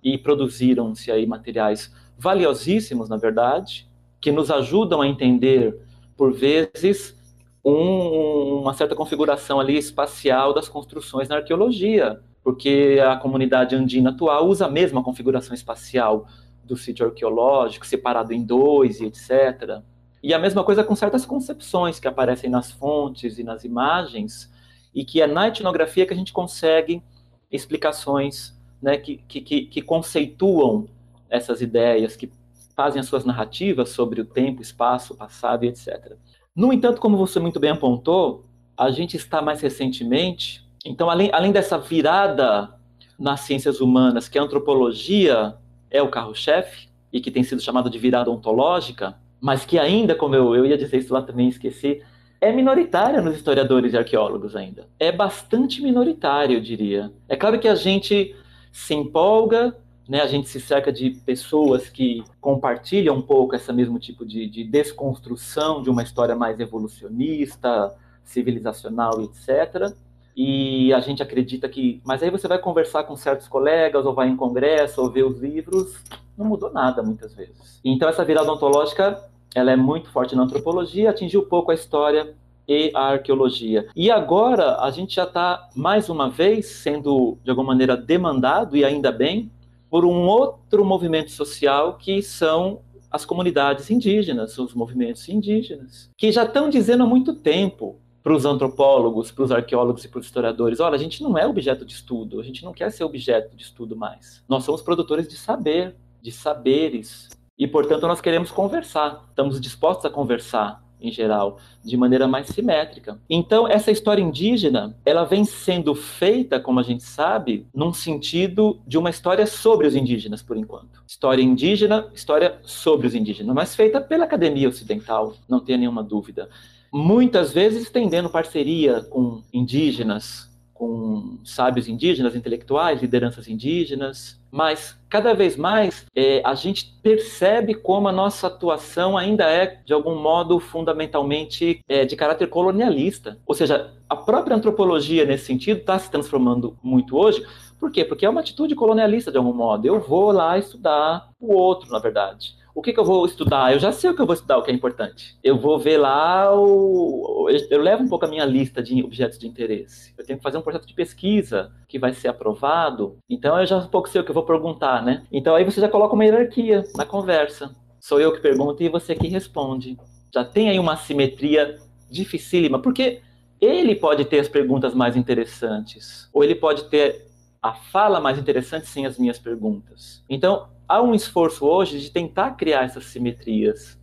[0.02, 3.86] e produziram-se aí materiais valiosíssimos, na verdade,
[4.22, 5.78] que nos ajudam a entender,
[6.16, 7.14] por vezes,
[7.62, 14.48] um, uma certa configuração ali espacial das construções na arqueologia, porque a comunidade andina atual
[14.48, 16.26] usa a mesma configuração espacial
[16.64, 19.82] do sítio arqueológico, separado em dois e etc.
[20.22, 24.50] E a mesma coisa com certas concepções que aparecem nas fontes e nas imagens,
[24.94, 27.02] e que é na etnografia que a gente consegue
[27.50, 30.86] explicações né, que, que, que conceituam
[31.28, 32.30] essas ideias, que
[32.76, 36.16] fazem as suas narrativas sobre o tempo, espaço, passado e etc.
[36.54, 38.44] No entanto, como você muito bem apontou,
[38.76, 42.74] a gente está mais recentemente, então, além, além dessa virada
[43.18, 45.54] nas ciências humanas, que a antropologia
[45.90, 50.36] é o carro-chefe, e que tem sido chamada de virada ontológica, mas que ainda, como
[50.36, 52.00] eu, eu ia dizer isso lá também, esqueci,
[52.40, 54.86] é minoritária nos historiadores e arqueólogos ainda.
[55.00, 57.12] É bastante minoritária, eu diria.
[57.28, 58.36] É claro que a gente
[58.70, 59.76] se empolga,
[60.08, 64.48] né, a gente se cerca de pessoas que compartilham um pouco esse mesmo tipo de,
[64.48, 67.92] de desconstrução de uma história mais evolucionista,
[68.24, 69.92] civilizacional, etc.
[70.36, 72.00] E a gente acredita que.
[72.04, 75.40] Mas aí você vai conversar com certos colegas, ou vai em congresso, ou ver os
[75.40, 75.96] livros,
[76.38, 77.80] não mudou nada muitas vezes.
[77.84, 82.34] Então, essa virada ontológica ela é muito forte na antropologia, atingiu pouco a história
[82.66, 83.88] e a arqueologia.
[83.94, 88.84] E agora a gente já está, mais uma vez, sendo de alguma maneira demandado, e
[88.84, 89.50] ainda bem,
[89.90, 92.80] por um outro movimento social que são
[93.10, 98.46] as comunidades indígenas, os movimentos indígenas, que já estão dizendo há muito tempo para os
[98.46, 101.92] antropólogos, para os arqueólogos e para os historiadores: olha, a gente não é objeto de
[101.92, 104.42] estudo, a gente não quer ser objeto de estudo mais.
[104.48, 107.28] Nós somos produtores de saber, de saberes,
[107.62, 113.20] e, portanto, nós queremos conversar, estamos dispostos a conversar em geral, de maneira mais simétrica.
[113.30, 118.98] Então, essa história indígena, ela vem sendo feita, como a gente sabe, num sentido de
[118.98, 121.02] uma história sobre os indígenas, por enquanto.
[121.06, 126.48] História indígena, história sobre os indígenas, mas feita pela academia ocidental, não tenha nenhuma dúvida.
[126.92, 130.51] Muitas vezes estendendo parceria com indígenas,
[130.82, 138.08] com sábios indígenas, intelectuais, lideranças indígenas, mas cada vez mais é, a gente percebe como
[138.08, 143.38] a nossa atuação ainda é, de algum modo, fundamentalmente é, de caráter colonialista.
[143.46, 147.46] Ou seja, a própria antropologia, nesse sentido, está se transformando muito hoje.
[147.78, 148.04] Por quê?
[148.04, 149.86] Porque é uma atitude colonialista, de algum modo.
[149.86, 153.72] Eu vou lá estudar o outro, na verdade o que, que, eu vou estudar?
[153.72, 155.36] Eu já sei o que eu vou estudar, o que é importante.
[155.42, 157.48] Eu vou ver lá o.
[157.70, 160.14] Eu levo um pouco a minha lista de objetos de interesse.
[160.16, 163.18] Eu tenho que fazer um projeto de pesquisa que vai ser aprovado.
[163.28, 165.22] Então eu já um pouco sei o que eu vou perguntar, né?
[165.30, 167.74] Então aí você já coloca uma hierarquia na conversa.
[168.00, 169.98] Sou eu que pergunto e você que responde.
[170.34, 171.78] Já tem aí uma simetria
[172.10, 173.20] dificílima, porque
[173.60, 177.26] ele pode ter as perguntas mais interessantes, ou ele pode ter
[177.62, 180.24] a fala mais interessante sem as minhas perguntas.
[180.28, 183.98] Então, há um esforço hoje de tentar criar essas simetrias.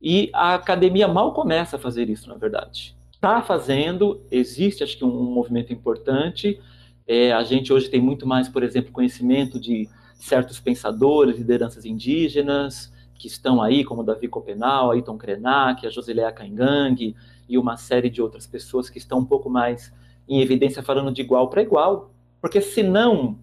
[0.00, 2.96] E a academia mal começa a fazer isso, na verdade.
[3.12, 6.60] Está fazendo, existe, acho que, um, movimento importante.
[7.06, 12.92] É, a gente hoje tem muito mais, por exemplo, conhecimento de certos pensadores, lideranças indígenas,
[13.14, 17.14] que estão aí, como Davi Copenal, Ayrton Krenak, a Josilea Caingang
[17.48, 19.92] e uma série de outras pessoas que estão um pouco mais
[20.28, 22.12] em evidência falando de igual para igual.
[22.40, 23.38] Porque senão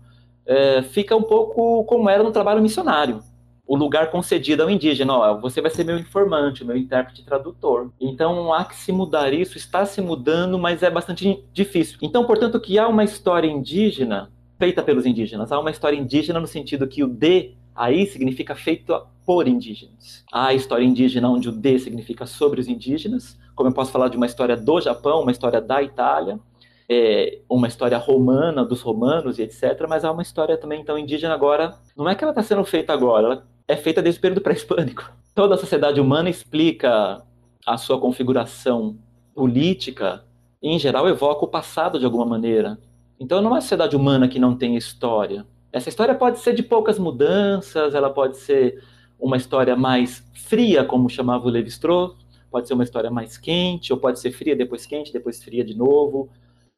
[0.49, 3.19] é, fica um pouco como era no trabalho missionário.
[3.67, 7.91] O lugar concedido ao indígena, ó, você vai ser meu informante, meu intérprete tradutor.
[8.01, 11.99] Então há que se mudar isso, está se mudando, mas é bastante difícil.
[12.01, 16.47] Então, portanto, que há uma história indígena feita pelos indígenas, há uma história indígena no
[16.47, 20.25] sentido que o de aí significa feito por indígenas.
[20.33, 24.09] Há a história indígena onde o de significa sobre os indígenas, como eu posso falar
[24.09, 26.39] de uma história do Japão, uma história da Itália,
[26.89, 31.35] é, uma história romana, dos romanos e etc., mas há uma história também então indígena
[31.35, 31.77] agora.
[31.95, 35.11] Não é que ela está sendo feita agora, ela é feita desde o período pré-hispânico.
[35.35, 37.21] Toda a sociedade humana explica
[37.65, 38.97] a sua configuração
[39.35, 40.25] política
[40.61, 42.79] e, em geral, evoca o passado de alguma maneira.
[43.19, 45.45] Então, não é uma sociedade humana que não tem história.
[45.71, 48.83] Essa história pode ser de poucas mudanças, ela pode ser
[49.19, 52.15] uma história mais fria, como chamava o Levi-Strauss,
[52.49, 55.77] pode ser uma história mais quente, ou pode ser fria, depois quente, depois fria de
[55.77, 56.29] novo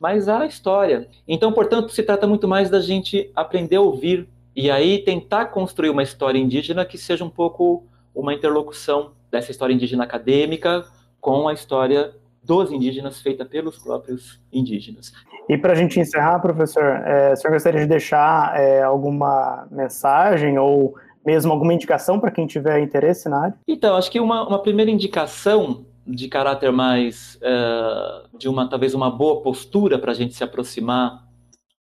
[0.01, 1.07] mas há história.
[1.27, 5.91] Então, portanto, se trata muito mais da gente aprender a ouvir e aí tentar construir
[5.91, 10.83] uma história indígena que seja um pouco uma interlocução dessa história indígena acadêmica
[11.21, 15.13] com a história dos indígenas feita pelos próprios indígenas.
[15.47, 20.57] E para a gente encerrar, professor, é, o senhor gostaria de deixar é, alguma mensagem
[20.57, 23.55] ou mesmo alguma indicação para quem tiver interesse na área?
[23.67, 29.09] Então, acho que uma, uma primeira indicação de caráter mais uh, de uma talvez uma
[29.09, 31.27] boa postura para a gente se aproximar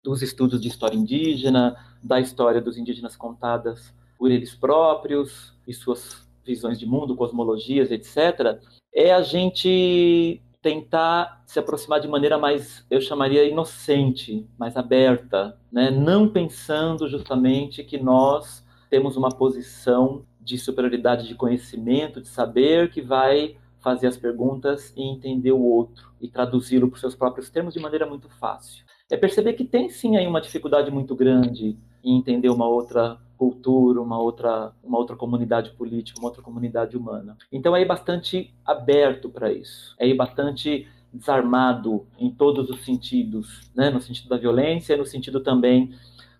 [0.03, 6.27] dos estudos de história indígena, da história dos indígenas contadas por eles próprios e suas
[6.45, 8.59] visões de mundo, cosmologias, etc.
[8.93, 15.91] É a gente tentar se aproximar de maneira mais, eu chamaria inocente, mais aberta, né?
[15.91, 23.01] não pensando justamente que nós temos uma posição de superioridade de conhecimento, de saber, que
[23.01, 23.55] vai
[23.87, 27.79] fazer as perguntas e entender o outro e traduzi-lo para os seus próprios termos de
[27.79, 28.83] maneira muito fácil.
[29.09, 34.01] É perceber que tem sim aí uma dificuldade muito grande em entender uma outra cultura,
[34.01, 37.37] uma outra, uma outra comunidade política, uma outra comunidade humana.
[37.49, 43.89] Então é bastante aberto para isso, é bastante desarmado em todos os sentidos, né?
[43.89, 45.93] no sentido da violência, no sentido também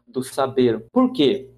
[0.06, 0.86] do saber.
[0.92, 1.50] Por quê?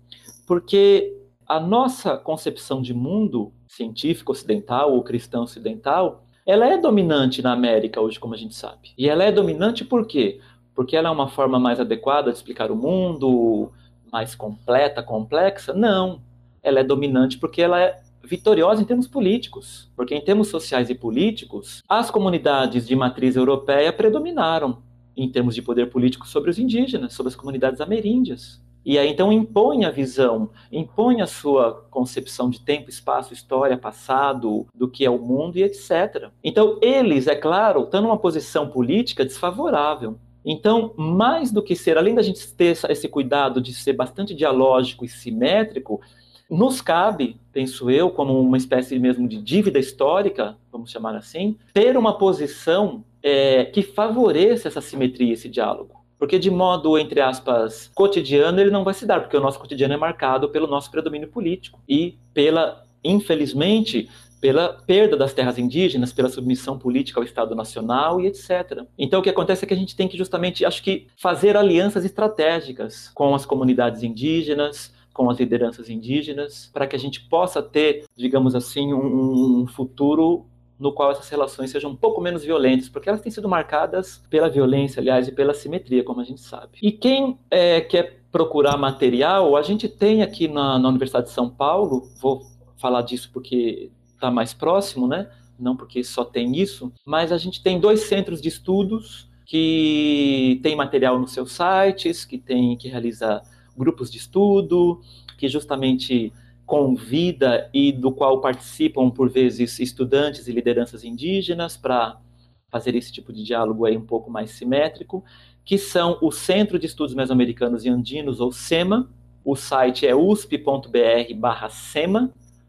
[0.45, 1.17] Porque
[1.47, 8.01] a nossa concepção de mundo científico ocidental ou cristão ocidental, ela é dominante na América
[8.01, 8.89] hoje, como a gente sabe.
[8.97, 10.41] E ela é dominante por quê?
[10.75, 13.71] Porque ela é uma forma mais adequada de explicar o mundo,
[14.11, 15.73] mais completa, complexa?
[15.73, 16.21] Não.
[16.61, 19.89] Ela é dominante porque ela é vitoriosa em termos políticos.
[19.95, 24.81] Porque em termos sociais e políticos, as comunidades de matriz europeia predominaram
[25.15, 28.61] em termos de poder político sobre os indígenas, sobre as comunidades ameríndias.
[28.89, 34.65] E aí então impõe a visão, impõe a sua concepção de tempo, espaço, história, passado,
[34.73, 36.31] do que é o mundo e etc.
[36.43, 40.17] Então eles, é claro, estão numa posição política desfavorável.
[40.43, 45.05] Então, mais do que ser, além da gente ter esse cuidado de ser bastante dialógico
[45.05, 46.01] e simétrico,
[46.49, 51.95] nos cabe, penso eu, como uma espécie mesmo de dívida histórica, vamos chamar assim, ter
[51.95, 55.98] uma posição é, que favoreça essa simetria, esse diálogo.
[56.19, 59.93] Porque de modo, entre aspas, cotidiano, ele não vai se dar, porque o nosso cotidiano
[59.93, 64.09] é marcado pelo nosso predomínio político e pela, infelizmente,
[64.41, 68.83] pela perda das terras indígenas, pela submissão política ao Estado Nacional e etc.
[68.97, 72.05] Então, o que acontece é que a gente tem que justamente, acho que, fazer alianças
[72.05, 78.05] estratégicas com as comunidades indígenas, com as lideranças indígenas, para que a gente possa ter,
[78.15, 80.45] digamos assim, um, um futuro
[80.79, 84.49] no qual essas relações sejam um pouco menos violentas, porque elas têm sido marcadas pela
[84.49, 86.79] violência, aliás, e pela simetria, como a gente sabe.
[86.81, 91.49] E quem é, quer procurar material, a gente tem aqui na, na Universidade de São
[91.49, 92.43] Paulo, vou
[92.77, 95.29] falar disso porque está mais próximo, né?
[95.59, 100.75] Não porque só tem isso, mas a gente tem dois centros de estudos que tem
[100.75, 103.41] material nos seus sites, que tem que realiza
[103.75, 105.01] grupos de estudo,
[105.37, 106.31] que justamente
[106.69, 112.21] convida e do qual participam por vezes estudantes e lideranças indígenas para
[112.69, 115.23] fazer esse tipo de diálogo aí um pouco mais simétrico,
[115.65, 119.09] que são o Centro de Estudos Mesoamericanos e Andinos, ou SEMA,
[119.43, 120.61] o site é usp.br/sema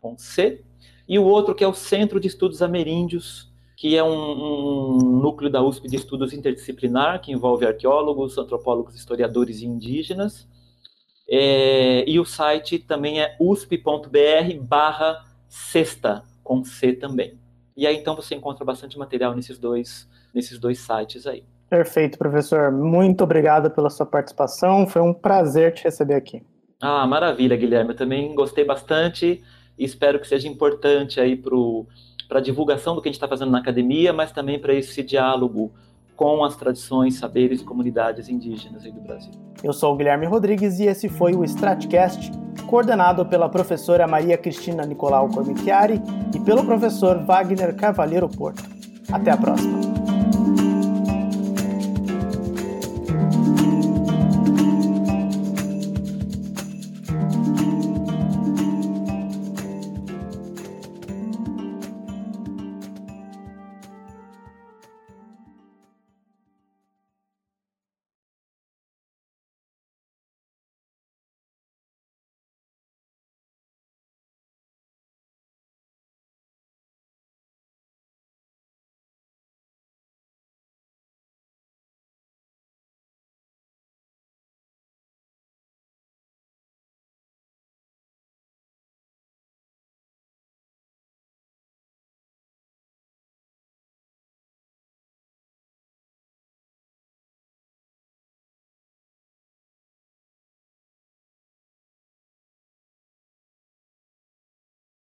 [0.00, 0.62] com C,
[1.06, 5.50] e o outro que é o Centro de Estudos Ameríndios, que é um, um, núcleo
[5.50, 10.48] da USP de estudos interdisciplinar, que envolve arqueólogos, antropólogos, historiadores e indígenas.
[11.30, 17.38] É, e o site também é usp.br barra sexta, com C também.
[17.76, 21.44] E aí então você encontra bastante material nesses dois, nesses dois sites aí.
[21.68, 22.72] Perfeito, professor.
[22.72, 24.88] Muito obrigado pela sua participação.
[24.88, 26.42] Foi um prazer te receber aqui.
[26.80, 27.90] Ah, maravilha, Guilherme.
[27.90, 29.40] Eu também gostei bastante
[29.78, 33.52] e espero que seja importante aí para a divulgação do que a gente está fazendo
[33.52, 35.72] na academia, mas também para esse diálogo
[36.20, 39.32] com as tradições, saberes e comunidades indígenas do Brasil.
[39.64, 42.30] Eu sou o Guilherme Rodrigues e esse foi o Stratcast,
[42.66, 45.98] coordenado pela professora Maria Cristina Nicolau Cormichiari
[46.34, 48.62] e pelo professor Wagner Cavalheiro Porto.
[49.10, 50.19] Até a próxima!